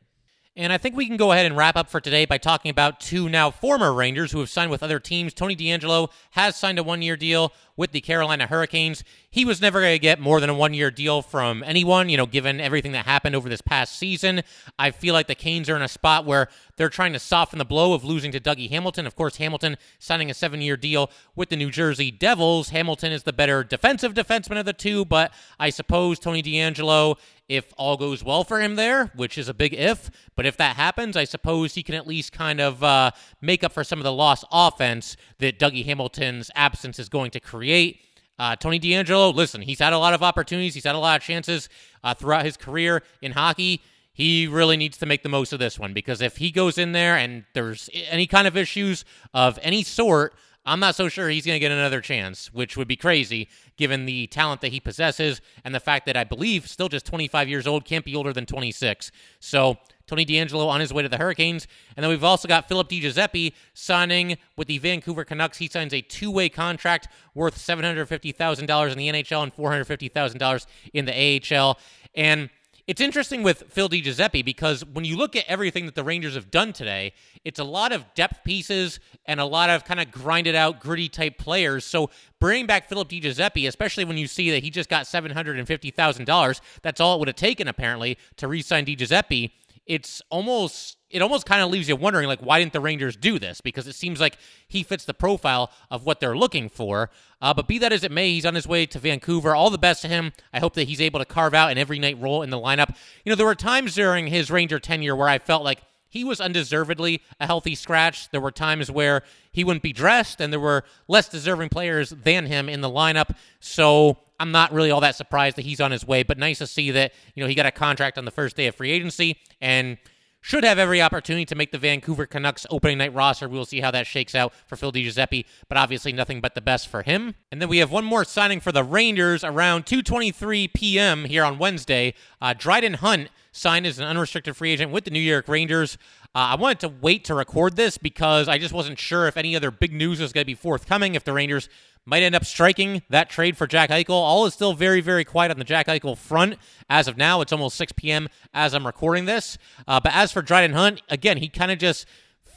And 0.59 0.73
I 0.73 0.79
think 0.79 0.97
we 0.97 1.07
can 1.07 1.17
go 1.17 1.31
ahead 1.31 1.47
and 1.47 1.57
wrap 1.57 1.77
up 1.77 1.89
for 1.89 2.01
today 2.01 2.25
by 2.25 2.37
talking 2.37 2.69
about 2.69 2.99
two 2.99 3.29
now 3.29 3.49
former 3.49 3.95
Rangers 3.95 4.33
who 4.33 4.41
have 4.41 4.51
signed 4.51 4.73
with 4.73 4.83
other 4.83 4.99
teams. 4.99 5.33
Tony 5.33 5.55
DeAngelo 5.55 6.11
has 6.33 6.57
signed 6.57 6.81
a 6.81 6.83
one 6.83 7.01
year 7.01 7.17
deal 7.17 7.53
with 7.77 7.93
the 7.93 8.01
Carolina 8.01 8.45
Hurricanes. 8.45 9.05
He 9.31 9.45
was 9.45 9.61
never 9.61 9.81
going 9.81 9.95
to 9.95 10.01
get 10.01 10.19
more 10.19 10.41
than 10.41 10.51
a 10.51 10.55
one 10.55 10.75
year 10.75 10.91
deal 10.91 11.23
from 11.23 11.63
anyone, 11.63 12.09
you 12.09 12.17
know, 12.17 12.27
given 12.27 12.61
everything 12.61 12.91
that 12.91 13.07
happened 13.07 13.37
over 13.37 13.49
this 13.49 13.61
past 13.61 13.97
season. 13.97 14.43
I 14.81 14.91
feel 14.91 15.15
like 15.15 15.29
the 15.29 15.37
Canes 15.37 15.71
are 15.71 15.77
in 15.77 15.83
a 15.83 15.89
spot 15.89 16.27
where 16.27 16.49
they're 16.77 16.89
trying 16.89 17.13
to 17.13 17.21
soften 17.21 17.61
the 17.61 17.65
blow 17.65 17.93
of 17.93 18.03
losing 18.03 18.33
to 18.33 18.41
Dougie 18.41 18.69
Hamilton. 18.69 19.07
Of 19.07 19.15
course, 19.15 19.37
Hamilton 19.37 19.77
signing 20.01 20.29
a 20.29 20.35
seven 20.35 20.61
year 20.61 20.77
deal 20.77 21.09
with 21.37 21.51
the 21.51 21.57
New 21.57 21.71
Jersey 21.71 22.11
Devils. 22.11 22.71
Hamilton 22.71 23.13
is 23.13 23.23
the 23.23 23.33
better 23.33 23.63
defensive 23.63 24.13
defenseman 24.13 24.59
of 24.59 24.67
the 24.67 24.73
two, 24.73 25.05
but 25.05 25.33
I 25.61 25.71
suppose 25.71 26.19
Tony 26.19 26.43
DeAngelo 26.43 27.17
if 27.49 27.73
all 27.77 27.97
goes 27.97 28.23
well 28.23 28.45
for 28.45 28.61
him 28.61 28.77
there, 28.77 29.07
which 29.17 29.39
is 29.39 29.49
a 29.49 29.55
big 29.55 29.73
if. 29.75 30.11
But 30.37 30.47
if 30.47 30.57
that 30.59 30.77
happens, 30.77 31.17
I 31.17 31.25
suppose 31.25 31.75
he 31.75 31.83
can 31.83 31.95
at 31.95 32.07
least 32.07 32.33
kind 32.33 32.61
of 32.61 32.85
uh, 32.85 33.11
make 33.41 33.65
up 33.65 33.73
for 33.73 33.85
some 33.85 33.99
of 33.99 34.05
the 34.05 34.13
lost 34.13 34.45
offense 34.53 35.17
that 35.39 35.59
Dougie 35.59 35.85
Hamilton's 35.85 36.51
absence 36.55 36.99
is 36.99 37.09
going 37.09 37.31
to 37.33 37.41
create. 37.41 38.01
Uh, 38.39 38.55
Tony 38.55 38.79
DeAngelo, 38.79 39.35
listen, 39.35 39.63
he's 39.63 39.81
had 39.81 39.93
a 39.93 39.99
lot 39.99 40.15
of 40.15 40.23
opportunities, 40.23 40.75
he's 40.75 40.85
had 40.85 40.95
a 40.95 40.99
lot 40.99 41.21
of 41.21 41.27
chances 41.27 41.69
uh, 42.05 42.15
throughout 42.15 42.45
his 42.45 42.57
career 42.57 43.03
in 43.21 43.33
hockey. 43.33 43.81
He 44.13 44.47
really 44.47 44.77
needs 44.77 44.99
to 44.99 45.07
make 45.07 45.23
the 45.23 45.29
most 45.29 45.53
of 45.53 45.59
this 45.59 45.79
one 45.79 45.93
because 45.93 46.21
if 46.21 46.37
he 46.37 46.51
goes 46.51 46.77
in 46.77 46.93
there 46.93 47.17
and 47.17 47.45
there's 47.55 47.89
any 48.09 48.27
kind 48.27 48.47
of 48.47 48.57
issues 48.57 49.05
of 49.33 49.59
any 49.63 49.83
sort, 49.83 50.35
I'm 50.69 50.81
not 50.81 50.95
so 50.95 51.09
sure 51.09 51.31
he's 51.31 51.47
going 51.47 51.57
to 51.57 51.61
get 51.61 51.73
another 51.73 52.03
chance, 52.03 52.53
which 52.53 52.77
would 52.77 52.89
be 52.89 52.97
crazy 52.97 53.49
given 53.79 54.05
the 54.05 54.27
talent 54.27 54.61
that 54.61 54.71
he 54.71 54.81
possesses 54.81 55.41
and 55.65 55.75
the 55.75 55.81
fact 55.81 56.05
that 56.07 56.17
I 56.17 56.25
believe 56.25 56.69
still 56.69 56.89
just 56.89 57.07
25 57.07 57.49
years 57.49 57.67
old, 57.67 57.87
can't 57.87 58.05
be 58.05 58.15
older 58.15 58.33
than 58.35 58.45
26. 58.45 59.11
So 59.41 59.79
Tony 60.07 60.27
DeAngelo 60.27 60.67
on 60.67 60.81
his 60.81 60.93
way 60.93 61.03
to 61.03 61.09
the 61.09 61.17
Hurricanes. 61.17 61.67
And 61.97 62.05
then 62.05 62.11
we've 62.11 62.25
also 62.25 62.49
got 62.49 62.69
Philip 62.69 62.89
DiGiuseppe 62.91 63.53
signing 63.73 64.37
with 64.57 64.69
the 64.69 64.79
Vancouver 64.79 65.25
Canucks. 65.25 65.57
He 65.59 65.69
signs 65.69 65.95
a 65.95 66.03
two 66.03 66.31
way 66.31 66.49
contract 66.51 67.09
worth 67.35 67.57
$750,000 67.57 68.93
in 68.93 68.99
the 68.99 69.09
NHL 69.09 69.43
and 69.43 69.57
$450,000 69.57 70.67
in 70.93 71.05
the 71.07 71.57
AHL. 71.57 71.79
And 72.15 72.51
it's 72.89 73.03
interesting 73.03 73.43
with 73.43 73.65
Phil 73.69 73.89
DiGiuseppe 73.89 74.43
because 74.47 74.83
when 74.83 75.05
you 75.05 75.19
look 75.19 75.37
at 75.37 75.45
everything 75.47 75.85
that 75.85 75.95
the 75.95 76.03
Rangers 76.03 76.35
have 76.35 76.51
done 76.51 76.73
today, 76.73 77.13
it's 77.45 77.61
a 77.61 77.65
lot 77.65 77.93
of 77.93 78.07
depth 78.15 78.43
pieces 78.45 78.99
and 79.27 79.39
a 79.39 79.45
lot 79.45 79.69
of 79.69 79.85
kind 79.85 80.01
of 80.01 80.11
grinded 80.11 80.55
out, 80.55 80.81
gritty 80.81 81.11
type 81.11 81.37
players. 81.37 81.85
So 81.85 82.09
bringing 82.41 82.67
back 82.67 82.89
Philip 82.89 83.11
DiGiuseppe, 83.11 83.69
especially 83.69 84.07
when 84.07 84.17
you 84.17 84.27
see 84.27 84.51
that 84.53 84.63
he 84.63 84.71
just 84.71 84.89
got 84.89 85.05
$750,000, 85.05 86.61
that's 86.81 86.99
all 86.99 87.15
it 87.15 87.19
would 87.19 87.29
have 87.29 87.37
taken 87.37 87.69
apparently 87.69 88.17
to 88.39 88.49
re 88.49 88.63
sign 88.63 88.87
DiGiuseppe 88.87 89.51
it's 89.89 90.21
almost 90.29 90.98
it 91.11 91.23
almost 91.23 91.47
kind 91.47 91.63
of 91.63 91.71
leaves 91.71 91.89
you 91.89 91.97
wondering 91.97 92.29
like 92.29 92.41
why 92.41 92.59
didn't 92.59 92.73
the 92.73 92.81
Rangers 92.81 93.17
do 93.17 93.39
this 93.39 93.61
because 93.61 93.87
it 93.87 93.95
seems 93.95 94.21
like 94.21 94.37
he 94.67 94.83
fits 94.83 95.05
the 95.05 95.15
profile 95.15 95.71
of 95.91 96.05
what 96.05 96.21
they're 96.21 96.37
looking 96.37 96.69
for. 96.69 97.11
Uh, 97.41 97.55
but 97.55 97.67
be 97.67 97.79
that 97.79 97.93
as 97.93 98.05
it 98.05 98.13
may, 98.13 98.31
he's 98.33 98.45
on 98.45 98.55
his 98.55 98.67
way 98.67 98.85
to 98.87 98.99
Vancouver. 98.99 99.55
All 99.55 99.71
the 99.71 99.79
best 99.79 100.03
to 100.03 100.09
him. 100.09 100.33
I 100.53 100.61
hope 100.61 100.75
that 100.75 100.89
he's 100.89 101.01
able 101.01 101.21
to 101.21 101.25
carve 101.25 101.55
out 101.55 101.71
an 101.71 101.79
every 101.79 101.99
night 101.99 102.21
role 102.21 102.43
in 102.43 102.51
the 102.51 102.59
lineup. 102.59 102.95
You 103.25 103.31
know, 103.31 103.37
there 103.37 103.47
were 103.47 103.55
times 103.55 103.95
during 103.95 104.27
his 104.27 104.51
Ranger 104.51 104.79
tenure 104.79 105.17
where 105.17 105.29
I 105.29 105.39
felt 105.39 105.65
like 105.65 105.83
he 106.11 106.25
was 106.25 106.41
undeservedly 106.41 107.23
a 107.39 107.47
healthy 107.47 107.75
scratch. 107.75 108.31
There 108.31 108.41
were 108.41 108.51
times 108.51 108.91
where 108.91 109.23
he 109.53 109.63
wouldn't 109.63 109.83
be 109.83 109.93
dressed, 109.93 110.41
and 110.41 110.53
there 110.53 110.61
were 110.61 110.85
less 111.07 111.29
deserving 111.29 111.69
players 111.69 112.11
than 112.11 112.47
him 112.47 112.69
in 112.69 112.81
the 112.81 112.89
lineup. 112.89 113.37
So 113.61 114.19
I'm 114.41 114.51
not 114.51 114.73
really 114.73 114.91
all 114.91 115.01
that 115.01 115.17
surprised 115.17 115.57
that 115.57 115.65
he's 115.65 115.81
on 115.81 115.91
his 115.91 116.07
way, 116.07 116.23
but 116.23 116.39
nice 116.39 116.59
to 116.59 116.67
see 116.67 116.91
that, 116.93 117.13
you 117.35 117.43
know, 117.43 117.49
he 117.49 117.55
got 117.55 117.67
a 117.67 117.71
contract 117.71 118.17
on 118.17 118.25
the 118.25 118.31
first 118.31 118.57
day 118.57 118.67
of 118.69 118.75
free 118.75 118.91
agency 118.91 119.39
and 119.61 119.99
should 120.41 120.65
have 120.65 120.79
every 120.79 121.03
opportunity 121.03 121.45
to 121.47 121.55
make 121.55 121.73
the 121.73 121.79
Vancouver 121.79 122.27
Canucks 122.27 122.67
opening 122.71 122.99
night 122.99 123.15
roster. 123.15 123.49
We'll 123.49 123.65
see 123.65 123.81
how 123.81 123.91
that 123.91 124.07
shakes 124.07 124.35
out 124.35 124.53
for 124.67 124.77
Phil 124.77 124.93
DiGiuseppe, 124.93 125.45
but 125.69 125.79
obviously 125.79 126.13
nothing 126.13 126.41
but 126.41 126.55
the 126.55 126.61
best 126.61 126.89
for 126.89 127.03
him. 127.03 127.35
And 127.51 127.61
then 127.61 127.69
we 127.69 127.79
have 127.79 127.91
one 127.91 128.05
more 128.05 128.25
signing 128.25 128.61
for 128.61 128.73
the 128.73 128.85
Rangers 128.85 129.45
around 129.45 129.87
2:23 129.87 130.73
p.m. 130.73 131.25
here 131.25 131.45
on 131.45 131.59
Wednesday. 131.59 132.15
Uh, 132.41 132.55
Dryden 132.57 132.95
Hunt 132.95 133.31
signed 133.59 133.87
as 133.87 133.99
an 133.99 134.05
unrestricted 134.07 134.57
free 134.57 134.73
agent 134.73 134.93
with 134.93 135.05
the 135.05 135.11
New 135.11 135.21
York 135.21 135.49
Rangers. 135.49 135.99
Uh, 136.35 136.53
I 136.53 136.57
wanted 136.57 136.81
to 136.81 136.89
wait 136.89 137.25
to 137.25 137.35
record 137.35 137.77
this 137.77 137.99
because 137.99 138.49
I 138.49 138.59
just 138.59 138.73
wasn't 138.73 138.99
sure 138.99 139.27
if 139.27 139.37
any 139.37 139.57
other 139.57 139.71
big 139.71 139.93
news 139.93 140.21
was 140.21 140.33
going 140.33 140.43
to 140.43 140.47
be 140.47 140.55
forthcoming. 140.55 141.15
If 141.15 141.25
the 141.25 141.33
Rangers 141.33 141.69
might 142.09 142.23
end 142.23 142.35
up 142.35 142.45
striking 142.45 143.03
that 143.11 143.29
trade 143.29 143.55
for 143.55 143.67
Jack 143.67 143.91
Eichel. 143.91 144.11
All 144.11 144.47
is 144.47 144.55
still 144.55 144.73
very, 144.73 145.03
very 145.03 145.25
quiet 145.25 145.51
on 145.51 145.59
the 145.59 145.65
Jack 145.65 145.89
Eichel 145.89 146.17
front 146.17 146.57
as 146.89 147.07
of 147.07 147.19
now. 147.19 147.43
It's 147.43 147.53
almost 147.53 147.77
6 147.77 147.93
p.m. 147.93 148.29
as 148.55 148.73
I'm 148.73 148.87
recording 148.87 149.27
this. 149.27 149.59
Uh, 149.87 150.01
but 150.01 150.15
as 150.15 150.33
for 150.33 150.41
Dryden 150.41 150.73
Hunt, 150.73 151.03
again, 151.11 151.37
he 151.37 151.51
kind 151.51 151.71
of 151.71 151.79
just 151.79 152.07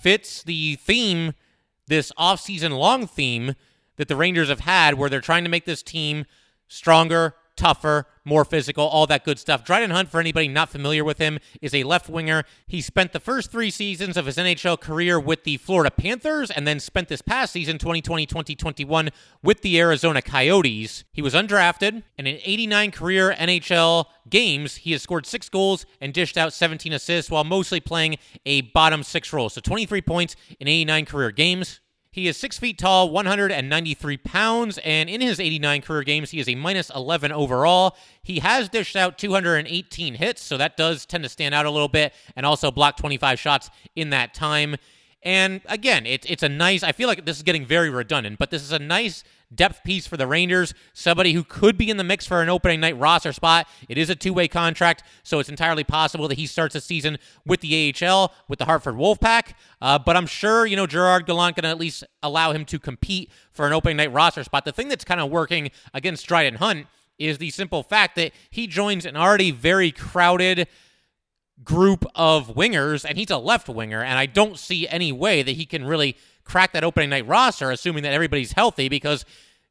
fits 0.01 0.41
the 0.41 0.75
theme, 0.75 1.33
this 1.87 2.13
offseason 2.17 2.77
long 2.77 3.05
theme 3.05 3.55
that 3.97 4.07
the 4.07 4.15
Rangers 4.15 4.47
have 4.47 4.61
had, 4.61 4.93
where 4.93 5.09
they're 5.09 5.19
trying 5.19 5.43
to 5.43 5.49
make 5.49 5.65
this 5.65 5.83
team 5.83 6.25
stronger, 6.69 7.35
tougher, 7.55 8.07
more 8.25 8.45
physical, 8.45 8.85
all 8.85 9.07
that 9.07 9.23
good 9.23 9.39
stuff. 9.39 9.63
Dryden 9.63 9.91
Hunt, 9.91 10.09
for 10.09 10.19
anybody 10.19 10.47
not 10.47 10.69
familiar 10.69 11.03
with 11.03 11.17
him, 11.17 11.39
is 11.61 11.73
a 11.73 11.83
left 11.83 12.09
winger. 12.09 12.43
He 12.67 12.81
spent 12.81 13.13
the 13.13 13.19
first 13.19 13.51
three 13.51 13.71
seasons 13.71 14.17
of 14.17 14.25
his 14.25 14.37
NHL 14.37 14.79
career 14.79 15.19
with 15.19 15.43
the 15.43 15.57
Florida 15.57 15.91
Panthers 15.91 16.51
and 16.51 16.67
then 16.67 16.79
spent 16.79 17.07
this 17.07 17.21
past 17.21 17.53
season, 17.53 17.77
2020 17.77 18.25
2021, 18.25 19.09
with 19.43 19.61
the 19.61 19.79
Arizona 19.79 20.21
Coyotes. 20.21 21.03
He 21.11 21.21
was 21.21 21.33
undrafted, 21.33 22.03
and 22.17 22.27
in 22.27 22.39
89 22.43 22.91
career 22.91 23.35
NHL 23.37 24.05
games, 24.29 24.77
he 24.77 24.91
has 24.91 25.01
scored 25.01 25.25
six 25.25 25.49
goals 25.49 25.85
and 25.99 26.13
dished 26.13 26.37
out 26.37 26.53
17 26.53 26.93
assists 26.93 27.31
while 27.31 27.43
mostly 27.43 27.79
playing 27.79 28.17
a 28.45 28.61
bottom 28.61 29.03
six 29.03 29.33
role. 29.33 29.49
So 29.49 29.61
23 29.61 30.01
points 30.01 30.35
in 30.59 30.67
89 30.67 31.05
career 31.05 31.31
games. 31.31 31.81
He 32.13 32.27
is 32.27 32.35
six 32.35 32.59
feet 32.59 32.77
tall, 32.77 33.09
193 33.09 34.17
pounds, 34.17 34.77
and 34.79 35.09
in 35.09 35.21
his 35.21 35.39
89 35.39 35.81
career 35.81 36.03
games, 36.03 36.31
he 36.31 36.41
is 36.41 36.49
a 36.49 36.55
minus 36.55 36.89
11 36.89 37.31
overall. 37.31 37.95
He 38.21 38.39
has 38.39 38.67
dished 38.67 38.97
out 38.97 39.17
218 39.17 40.15
hits, 40.15 40.41
so 40.43 40.57
that 40.57 40.75
does 40.75 41.05
tend 41.05 41.23
to 41.23 41.29
stand 41.29 41.55
out 41.55 41.65
a 41.65 41.71
little 41.71 41.87
bit, 41.87 42.13
and 42.35 42.45
also 42.45 42.69
blocked 42.69 42.99
25 42.99 43.39
shots 43.39 43.69
in 43.95 44.09
that 44.09 44.33
time. 44.33 44.75
And 45.23 45.61
again, 45.67 46.07
it's 46.07 46.25
it's 46.27 46.41
a 46.41 46.49
nice. 46.49 46.81
I 46.81 46.93
feel 46.93 47.07
like 47.07 47.25
this 47.25 47.37
is 47.37 47.43
getting 47.43 47.63
very 47.63 47.91
redundant, 47.91 48.39
but 48.39 48.49
this 48.49 48.63
is 48.63 48.71
a 48.71 48.79
nice 48.79 49.23
depth 49.53 49.83
piece 49.83 50.07
for 50.07 50.17
the 50.17 50.25
Rangers. 50.25 50.73
Somebody 50.93 51.33
who 51.33 51.43
could 51.43 51.77
be 51.77 51.91
in 51.91 51.97
the 51.97 52.03
mix 52.03 52.25
for 52.25 52.41
an 52.41 52.49
opening 52.49 52.79
night 52.79 52.97
roster 52.97 53.31
spot. 53.31 53.67
It 53.87 53.99
is 53.99 54.09
a 54.09 54.15
two 54.15 54.33
way 54.33 54.47
contract, 54.47 55.03
so 55.21 55.37
it's 55.37 55.49
entirely 55.49 55.83
possible 55.83 56.27
that 56.27 56.39
he 56.39 56.47
starts 56.47 56.73
the 56.73 56.81
season 56.81 57.19
with 57.45 57.61
the 57.61 57.93
AHL 58.03 58.33
with 58.47 58.57
the 58.57 58.65
Hartford 58.65 58.95
Wolfpack. 58.95 59.53
Uh, 59.79 59.99
but 59.99 60.17
I'm 60.17 60.25
sure 60.25 60.65
you 60.65 60.75
know 60.75 60.87
Gerard 60.87 61.27
Gallant 61.27 61.55
can 61.55 61.65
at 61.65 61.77
least 61.77 62.03
allow 62.23 62.51
him 62.51 62.65
to 62.65 62.79
compete 62.79 63.29
for 63.51 63.67
an 63.67 63.73
opening 63.73 63.97
night 63.97 64.11
roster 64.11 64.43
spot. 64.43 64.65
The 64.65 64.71
thing 64.71 64.87
that's 64.87 65.05
kind 65.05 65.21
of 65.21 65.29
working 65.29 65.69
against 65.93 66.25
Dryden 66.25 66.55
Hunt 66.55 66.87
is 67.19 67.37
the 67.37 67.51
simple 67.51 67.83
fact 67.83 68.15
that 68.15 68.31
he 68.49 68.65
joins 68.65 69.05
an 69.05 69.15
already 69.15 69.51
very 69.51 69.91
crowded 69.91 70.67
group 71.63 72.05
of 72.15 72.55
wingers, 72.55 73.05
and 73.07 73.17
he's 73.17 73.29
a 73.29 73.37
left 73.37 73.69
winger, 73.69 74.01
and 74.01 74.17
I 74.17 74.25
don't 74.25 74.57
see 74.57 74.87
any 74.87 75.11
way 75.11 75.43
that 75.43 75.51
he 75.51 75.65
can 75.65 75.85
really 75.85 76.17
crack 76.43 76.73
that 76.73 76.83
opening 76.83 77.09
night 77.09 77.27
roster, 77.27 77.71
assuming 77.71 78.03
that 78.03 78.13
everybody's 78.13 78.53
healthy, 78.53 78.89
because 78.89 79.25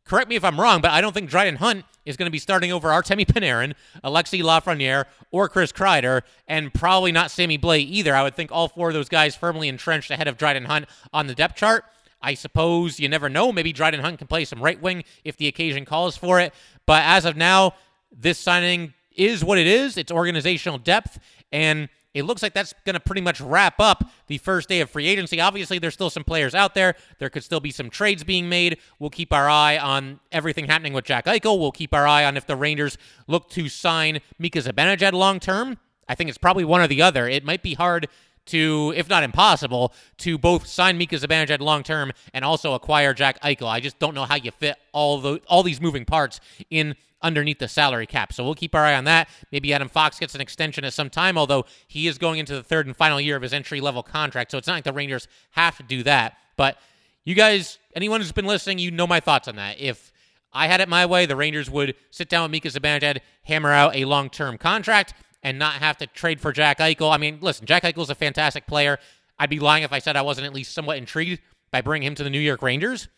correct 0.04 0.28
me 0.28 0.36
if 0.36 0.44
I'm 0.44 0.60
wrong, 0.60 0.80
but 0.80 0.90
I 0.92 1.00
don't 1.00 1.12
think 1.12 1.30
Dryden 1.30 1.56
Hunt 1.56 1.84
is 2.04 2.16
going 2.16 2.26
to 2.26 2.32
be 2.32 2.38
starting 2.38 2.72
over 2.72 2.88
Artemi 2.88 3.26
Panarin, 3.26 3.74
Alexi 4.02 4.42
Lafreniere, 4.42 5.04
or 5.30 5.48
Chris 5.48 5.72
Kreider, 5.72 6.22
and 6.48 6.72
probably 6.72 7.12
not 7.12 7.30
Sammy 7.30 7.58
Blais 7.58 7.84
either. 7.86 8.14
I 8.14 8.22
would 8.22 8.34
think 8.34 8.50
all 8.50 8.68
four 8.68 8.88
of 8.88 8.94
those 8.94 9.08
guys 9.08 9.36
firmly 9.36 9.68
entrenched 9.68 10.10
ahead 10.10 10.28
of 10.28 10.36
Dryden 10.36 10.64
Hunt 10.64 10.86
on 11.12 11.26
the 11.26 11.34
depth 11.34 11.56
chart. 11.56 11.84
I 12.22 12.34
suppose 12.34 13.00
you 13.00 13.08
never 13.08 13.28
know. 13.28 13.52
Maybe 13.52 13.72
Dryden 13.72 14.00
Hunt 14.00 14.18
can 14.18 14.26
play 14.26 14.44
some 14.44 14.62
right 14.62 14.80
wing 14.80 15.04
if 15.24 15.36
the 15.36 15.46
occasion 15.46 15.84
calls 15.84 16.16
for 16.16 16.38
it. 16.40 16.52
But 16.86 17.02
as 17.04 17.24
of 17.24 17.36
now, 17.36 17.74
this 18.12 18.38
signing 18.38 18.94
is 19.12 19.44
what 19.44 19.58
it 19.58 19.66
is. 19.66 19.96
It's 19.96 20.12
organizational 20.12 20.78
depth, 20.78 21.18
and 21.52 21.88
it 22.12 22.24
looks 22.24 22.42
like 22.42 22.54
that's 22.54 22.74
going 22.84 22.94
to 22.94 23.00
pretty 23.00 23.20
much 23.20 23.40
wrap 23.40 23.78
up 23.78 24.10
the 24.26 24.38
first 24.38 24.68
day 24.68 24.80
of 24.80 24.90
free 24.90 25.06
agency. 25.06 25.40
Obviously, 25.40 25.78
there's 25.78 25.94
still 25.94 26.10
some 26.10 26.24
players 26.24 26.54
out 26.54 26.74
there. 26.74 26.96
There 27.18 27.30
could 27.30 27.44
still 27.44 27.60
be 27.60 27.70
some 27.70 27.88
trades 27.88 28.24
being 28.24 28.48
made. 28.48 28.78
We'll 28.98 29.10
keep 29.10 29.32
our 29.32 29.48
eye 29.48 29.78
on 29.78 30.18
everything 30.32 30.66
happening 30.66 30.92
with 30.92 31.04
Jack 31.04 31.26
Eichel. 31.26 31.58
We'll 31.58 31.70
keep 31.70 31.94
our 31.94 32.06
eye 32.06 32.24
on 32.24 32.36
if 32.36 32.46
the 32.46 32.56
Rangers 32.56 32.98
look 33.28 33.48
to 33.50 33.68
sign 33.68 34.20
Mika 34.38 34.58
Zibanejad 34.58 35.12
long 35.12 35.38
term. 35.38 35.78
I 36.08 36.16
think 36.16 36.28
it's 36.28 36.38
probably 36.38 36.64
one 36.64 36.80
or 36.80 36.88
the 36.88 37.02
other. 37.02 37.28
It 37.28 37.44
might 37.44 37.62
be 37.62 37.74
hard 37.74 38.08
to, 38.46 38.92
if 38.96 39.08
not 39.08 39.22
impossible, 39.22 39.92
to 40.18 40.38
both 40.38 40.66
sign 40.66 40.98
Mika 40.98 41.16
Zibanejad 41.16 41.60
long 41.60 41.82
term 41.82 42.12
and 42.34 42.44
also 42.44 42.74
acquire 42.74 43.14
Jack 43.14 43.40
Eichel. 43.42 43.68
I 43.68 43.80
just 43.80 43.98
don't 43.98 44.14
know 44.14 44.24
how 44.24 44.36
you 44.36 44.50
fit 44.50 44.76
all 44.92 45.20
the 45.20 45.40
all 45.46 45.62
these 45.62 45.80
moving 45.80 46.04
parts 46.04 46.40
in 46.70 46.96
underneath 47.22 47.58
the 47.58 47.68
salary 47.68 48.06
cap. 48.06 48.32
So 48.32 48.44
we'll 48.44 48.54
keep 48.54 48.74
our 48.74 48.84
eye 48.84 48.94
on 48.94 49.04
that. 49.04 49.28
Maybe 49.52 49.72
Adam 49.72 49.88
Fox 49.88 50.18
gets 50.18 50.34
an 50.34 50.40
extension 50.40 50.84
at 50.84 50.92
some 50.92 51.10
time, 51.10 51.36
although 51.36 51.66
he 51.86 52.06
is 52.06 52.18
going 52.18 52.38
into 52.38 52.54
the 52.54 52.62
third 52.62 52.86
and 52.86 52.96
final 52.96 53.20
year 53.20 53.36
of 53.36 53.42
his 53.42 53.52
entry 53.52 53.80
level 53.80 54.02
contract. 54.02 54.50
So 54.50 54.58
it's 54.58 54.66
not 54.66 54.74
like 54.74 54.84
the 54.84 54.92
Rangers 54.92 55.28
have 55.50 55.76
to 55.76 55.82
do 55.82 56.02
that. 56.04 56.36
But 56.56 56.78
you 57.24 57.34
guys, 57.34 57.78
anyone 57.94 58.20
who's 58.20 58.32
been 58.32 58.46
listening, 58.46 58.78
you 58.78 58.90
know 58.90 59.06
my 59.06 59.20
thoughts 59.20 59.48
on 59.48 59.56
that. 59.56 59.80
If 59.80 60.12
I 60.52 60.66
had 60.66 60.80
it 60.80 60.88
my 60.88 61.06
way, 61.06 61.26
the 61.26 61.36
Rangers 61.36 61.70
would 61.70 61.94
sit 62.10 62.28
down 62.28 62.42
with 62.42 62.52
Mika 62.52 62.68
Zibanejad, 62.68 63.18
hammer 63.44 63.72
out 63.72 63.94
a 63.94 64.04
long 64.04 64.30
term 64.30 64.58
contract, 64.58 65.14
and 65.42 65.58
not 65.58 65.74
have 65.74 65.96
to 65.98 66.06
trade 66.06 66.40
for 66.40 66.52
Jack 66.52 66.78
Eichel. 66.78 67.12
I 67.12 67.18
mean, 67.18 67.38
listen, 67.40 67.66
Jack 67.66 67.82
Eichel 67.82 68.02
is 68.02 68.10
a 68.10 68.14
fantastic 68.14 68.66
player. 68.66 68.98
I'd 69.38 69.50
be 69.50 69.58
lying 69.58 69.82
if 69.82 69.92
I 69.92 69.98
said 69.98 70.16
I 70.16 70.22
wasn't 70.22 70.46
at 70.46 70.52
least 70.52 70.74
somewhat 70.74 70.98
intrigued 70.98 71.40
by 71.70 71.80
bringing 71.80 72.06
him 72.06 72.14
to 72.16 72.24
the 72.24 72.30
New 72.30 72.40
York 72.40 72.62
Rangers. 72.62 73.08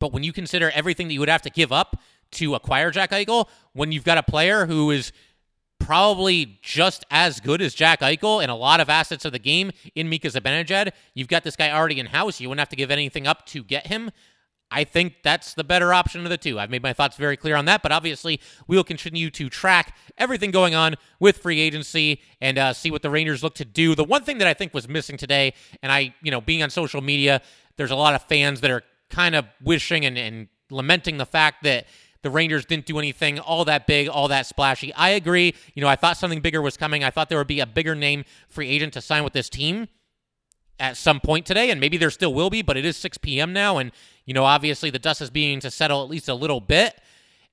But 0.00 0.12
when 0.12 0.22
you 0.22 0.32
consider 0.32 0.70
everything 0.70 1.08
that 1.08 1.14
you 1.14 1.20
would 1.20 1.28
have 1.28 1.42
to 1.42 1.50
give 1.50 1.72
up 1.72 1.96
to 2.32 2.54
acquire 2.54 2.90
Jack 2.90 3.10
Eichel 3.10 3.48
when 3.72 3.92
you've 3.92 4.04
got 4.04 4.18
a 4.18 4.22
player 4.22 4.66
who 4.66 4.90
is 4.90 5.12
probably 5.78 6.58
just 6.62 7.04
as 7.10 7.40
good 7.40 7.60
as 7.60 7.74
Jack 7.74 8.00
Eichel 8.00 8.42
and 8.42 8.50
a 8.50 8.54
lot 8.54 8.80
of 8.80 8.88
assets 8.88 9.24
of 9.24 9.32
the 9.32 9.38
game 9.38 9.70
in 9.94 10.08
Mika 10.08 10.28
Zibanejad. 10.28 10.92
You've 11.14 11.28
got 11.28 11.44
this 11.44 11.56
guy 11.56 11.70
already 11.70 12.00
in 12.00 12.06
house. 12.06 12.40
You 12.40 12.48
wouldn't 12.48 12.60
have 12.60 12.70
to 12.70 12.76
give 12.76 12.90
anything 12.90 13.26
up 13.26 13.44
to 13.46 13.62
get 13.62 13.86
him. 13.86 14.10
I 14.70 14.84
think 14.84 15.16
that's 15.22 15.54
the 15.54 15.62
better 15.62 15.94
option 15.94 16.24
of 16.24 16.30
the 16.30 16.36
two. 16.36 16.58
I've 16.58 16.70
made 16.70 16.82
my 16.82 16.92
thoughts 16.92 17.16
very 17.16 17.36
clear 17.36 17.54
on 17.54 17.64
that, 17.66 17.82
but 17.82 17.92
obviously 17.92 18.40
we 18.66 18.76
will 18.76 18.84
continue 18.84 19.30
to 19.30 19.48
track 19.48 19.96
everything 20.18 20.50
going 20.50 20.74
on 20.74 20.96
with 21.20 21.38
free 21.38 21.60
agency 21.60 22.20
and 22.40 22.58
uh, 22.58 22.72
see 22.72 22.90
what 22.90 23.02
the 23.02 23.10
Rangers 23.10 23.42
look 23.42 23.54
to 23.56 23.64
do. 23.64 23.94
The 23.94 24.04
one 24.04 24.24
thing 24.24 24.38
that 24.38 24.48
I 24.48 24.54
think 24.54 24.74
was 24.74 24.88
missing 24.88 25.16
today, 25.16 25.54
and 25.82 25.92
I, 25.92 26.14
you 26.22 26.30
know, 26.30 26.40
being 26.40 26.62
on 26.62 26.70
social 26.70 27.00
media, 27.00 27.40
there's 27.76 27.92
a 27.92 27.96
lot 27.96 28.14
of 28.14 28.22
fans 28.24 28.60
that 28.62 28.70
are 28.70 28.82
kind 29.10 29.34
of 29.36 29.46
wishing 29.62 30.04
and, 30.04 30.18
and 30.18 30.48
lamenting 30.70 31.18
the 31.18 31.26
fact 31.26 31.62
that 31.62 31.86
the 32.22 32.30
Rangers 32.30 32.64
didn't 32.64 32.86
do 32.86 32.98
anything 32.98 33.38
all 33.38 33.64
that 33.66 33.86
big, 33.86 34.08
all 34.08 34.28
that 34.28 34.46
splashy. 34.46 34.92
I 34.94 35.10
agree. 35.10 35.54
You 35.74 35.82
know, 35.82 35.88
I 35.88 35.94
thought 35.94 36.16
something 36.16 36.40
bigger 36.40 36.62
was 36.62 36.76
coming. 36.76 37.04
I 37.04 37.10
thought 37.10 37.28
there 37.28 37.38
would 37.38 37.46
be 37.46 37.60
a 37.60 37.66
bigger 37.66 37.94
name 37.94 38.24
free 38.48 38.68
agent 38.68 38.94
to 38.94 39.02
sign 39.02 39.22
with 39.22 39.34
this 39.34 39.48
team 39.48 39.88
at 40.80 40.96
some 40.96 41.20
point 41.20 41.46
today, 41.46 41.70
and 41.70 41.78
maybe 41.78 41.96
there 41.96 42.10
still 42.10 42.34
will 42.34 42.50
be, 42.50 42.62
but 42.62 42.76
it 42.76 42.84
is 42.84 42.96
6 42.96 43.18
p.m. 43.18 43.52
now, 43.52 43.78
and, 43.78 43.92
you 44.26 44.34
know, 44.34 44.44
obviously 44.44 44.90
the 44.90 44.98
dust 44.98 45.20
is 45.20 45.30
beginning 45.30 45.60
to 45.60 45.70
settle 45.70 46.02
at 46.02 46.08
least 46.08 46.28
a 46.28 46.34
little 46.34 46.60
bit. 46.60 46.98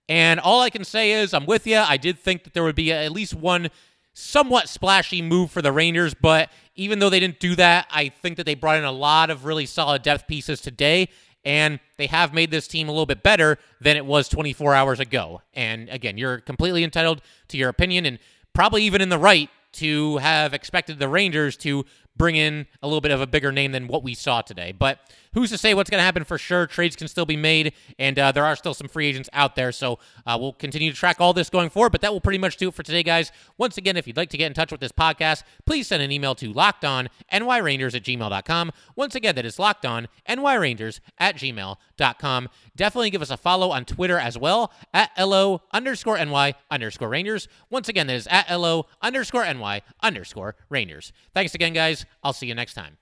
And 0.10 0.40
all 0.40 0.62
I 0.62 0.70
can 0.70 0.84
say 0.84 1.12
is 1.12 1.34
I'm 1.34 1.46
with 1.46 1.68
you. 1.68 1.78
I 1.78 1.98
did 1.98 2.20
think 2.20 2.44
that 2.44 2.54
there 2.54 2.64
would 2.64 2.76
be 2.76 2.92
at 2.92 3.12
least 3.12 3.34
one 3.34 3.70
somewhat 4.14 4.68
splashy 4.68 5.22
move 5.22 5.52
for 5.52 5.62
the 5.62 5.72
Rangers, 5.72 6.14
but 6.14 6.50
even 6.76 7.00
though 7.00 7.10
they 7.10 7.20
didn't 7.20 7.40
do 7.40 7.56
that, 7.56 7.88
I 7.92 8.10
think 8.10 8.38
that 8.38 8.46
they 8.46 8.56
brought 8.56 8.78
in 8.78 8.84
a 8.84 8.92
lot 8.92 9.30
of 9.30 9.46
really 9.46 9.66
solid 9.66 10.02
depth 10.02 10.28
pieces 10.28 10.60
today 10.60 11.10
and 11.44 11.80
they 11.98 12.08
have 12.08 12.34
made 12.34 12.52
this 12.52 12.68
team 12.68 12.88
a 12.88 12.92
little 12.92 13.06
bit 13.06 13.24
better 13.24 13.58
than 13.80 13.98
it 13.98 14.06
was 14.06 14.30
24 14.30 14.76
hours 14.76 15.00
ago. 15.00 15.42
And 15.54 15.90
again, 15.90 16.18
you're 16.18 16.40
completely 16.40 16.84
entitled 16.84 17.22
to 17.48 17.58
your 17.58 17.70
opinion 17.70 18.06
and 18.06 18.20
probably 18.54 18.84
even 18.84 19.02
in 19.02 19.10
the 19.10 19.18
right 19.18 19.50
to 19.74 20.18
have 20.18 20.54
expected 20.54 21.00
the 21.00 21.08
Rangers 21.08 21.56
to 21.58 21.86
bring 22.22 22.36
in 22.36 22.68
a 22.84 22.88
little 22.88 23.02
bit 23.02 23.10
of 23.10 23.20
a 23.20 23.26
bigger 23.26 23.52
name 23.52 23.72
than 23.72 23.88
what 23.88 24.04
we 24.04 24.14
saw 24.14 24.44
today. 24.44 24.72
But 24.72 25.00
who's 25.34 25.50
to 25.50 25.58
say 25.58 25.74
what's 25.74 25.90
going 25.90 25.98
to 25.98 26.04
happen 26.04 26.24
for 26.24 26.38
sure? 26.38 26.68
Trades 26.68 26.96
can 26.96 27.08
still 27.08 27.26
be 27.26 27.36
made, 27.36 27.74
and 27.98 28.20
uh, 28.20 28.32
there 28.32 28.46
are 28.46 28.56
still 28.56 28.76
some 28.76 28.88
free 28.88 29.08
agents 29.08 29.28
out 29.34 29.56
there. 29.56 29.72
So 29.72 29.98
uh, 30.28 30.38
we'll 30.40 30.54
continue 30.54 30.92
to 30.92 30.96
track 30.96 31.20
all 31.20 31.34
this 31.34 31.50
going 31.50 31.72
forward. 31.72 31.92
But 31.92 32.02
that 32.02 32.14
will 32.14 32.22
pretty 32.22 32.38
much 32.38 32.58
do 32.58 32.68
it 32.68 32.76
for 32.76 32.84
today, 32.84 33.02
guys. 33.02 33.32
Once 33.58 33.76
again, 33.80 33.98
if 33.98 34.06
you'd 34.06 34.18
like 34.18 34.30
to 34.30 34.38
get 34.38 34.46
in 34.46 34.54
touch 34.54 34.72
with 34.72 34.82
this 34.82 34.92
podcast, 34.92 35.42
please 35.66 35.88
send 35.88 36.04
an 36.04 36.12
email 36.12 36.36
to 36.36 36.54
lockedonnyrangers 36.54 37.96
at 37.96 38.04
gmail.com. 38.04 38.72
Once 38.96 39.16
again, 39.16 39.34
that 39.34 39.46
is 39.46 39.58
lockedonnyrangers 39.58 41.00
at 41.18 41.38
gmail.com. 41.38 42.50
Definitely 42.76 43.10
give 43.10 43.24
us 43.24 43.32
a 43.32 43.38
follow 43.38 43.72
on 43.72 43.84
Twitter 43.84 44.20
as 44.20 44.38
well 44.38 44.72
at 44.94 45.10
LO 45.18 45.64
underscore 45.74 46.24
NY 46.24 46.54
underscore 46.70 47.10
Rangers. 47.10 47.48
Once 47.72 47.90
again, 47.90 48.06
that 48.06 48.16
is 48.16 48.28
at 48.30 48.48
LO 48.56 48.86
underscore 49.02 49.52
NY 49.52 49.82
underscore 50.04 50.56
Rangers. 50.70 51.14
Thanks 51.34 51.56
again, 51.56 51.74
guys. 51.74 52.06
I'll 52.24 52.34
see 52.34 52.48
you 52.48 52.56
next 52.56 52.74
time. 52.74 52.98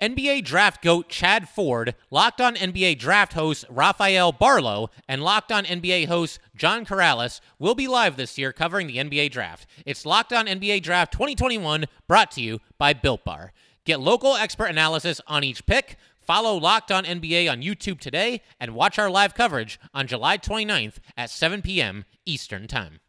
NBA 0.00 0.44
draft 0.44 0.80
goat 0.80 1.08
Chad 1.08 1.48
Ford, 1.48 1.96
Locked 2.10 2.40
On 2.40 2.54
NBA 2.54 3.00
draft 3.00 3.32
host 3.32 3.64
Rafael 3.68 4.32
Barlowe, 4.32 4.90
and 5.08 5.22
Locked 5.22 5.50
On 5.50 5.64
NBA 5.64 6.06
host 6.06 6.38
John 6.54 6.86
Karalis 6.86 7.40
will 7.58 7.74
be 7.74 7.88
live 7.88 8.16
this 8.16 8.38
year 8.38 8.52
covering 8.52 8.86
the 8.86 8.98
NBA 8.98 9.32
draft. 9.32 9.66
It's 9.84 10.06
Locked 10.06 10.32
On 10.32 10.46
NBA 10.46 10.82
Draft 10.82 11.12
2021, 11.12 11.86
brought 12.06 12.30
to 12.32 12.40
you 12.40 12.60
by 12.78 12.92
Built 12.92 13.24
Bar. 13.24 13.52
Get 13.84 13.98
local 13.98 14.36
expert 14.36 14.66
analysis 14.66 15.20
on 15.26 15.42
each 15.42 15.66
pick. 15.66 15.96
Follow 16.20 16.56
Locked 16.56 16.92
On 16.92 17.04
NBA 17.04 17.50
on 17.50 17.62
YouTube 17.62 17.98
today 17.98 18.42
and 18.60 18.74
watch 18.74 19.00
our 19.00 19.10
live 19.10 19.34
coverage 19.34 19.80
on 19.92 20.06
July 20.06 20.38
29th 20.38 20.98
at 21.16 21.30
7 21.30 21.60
p.m. 21.60 22.04
Eastern 22.24 22.68
Time. 22.68 23.00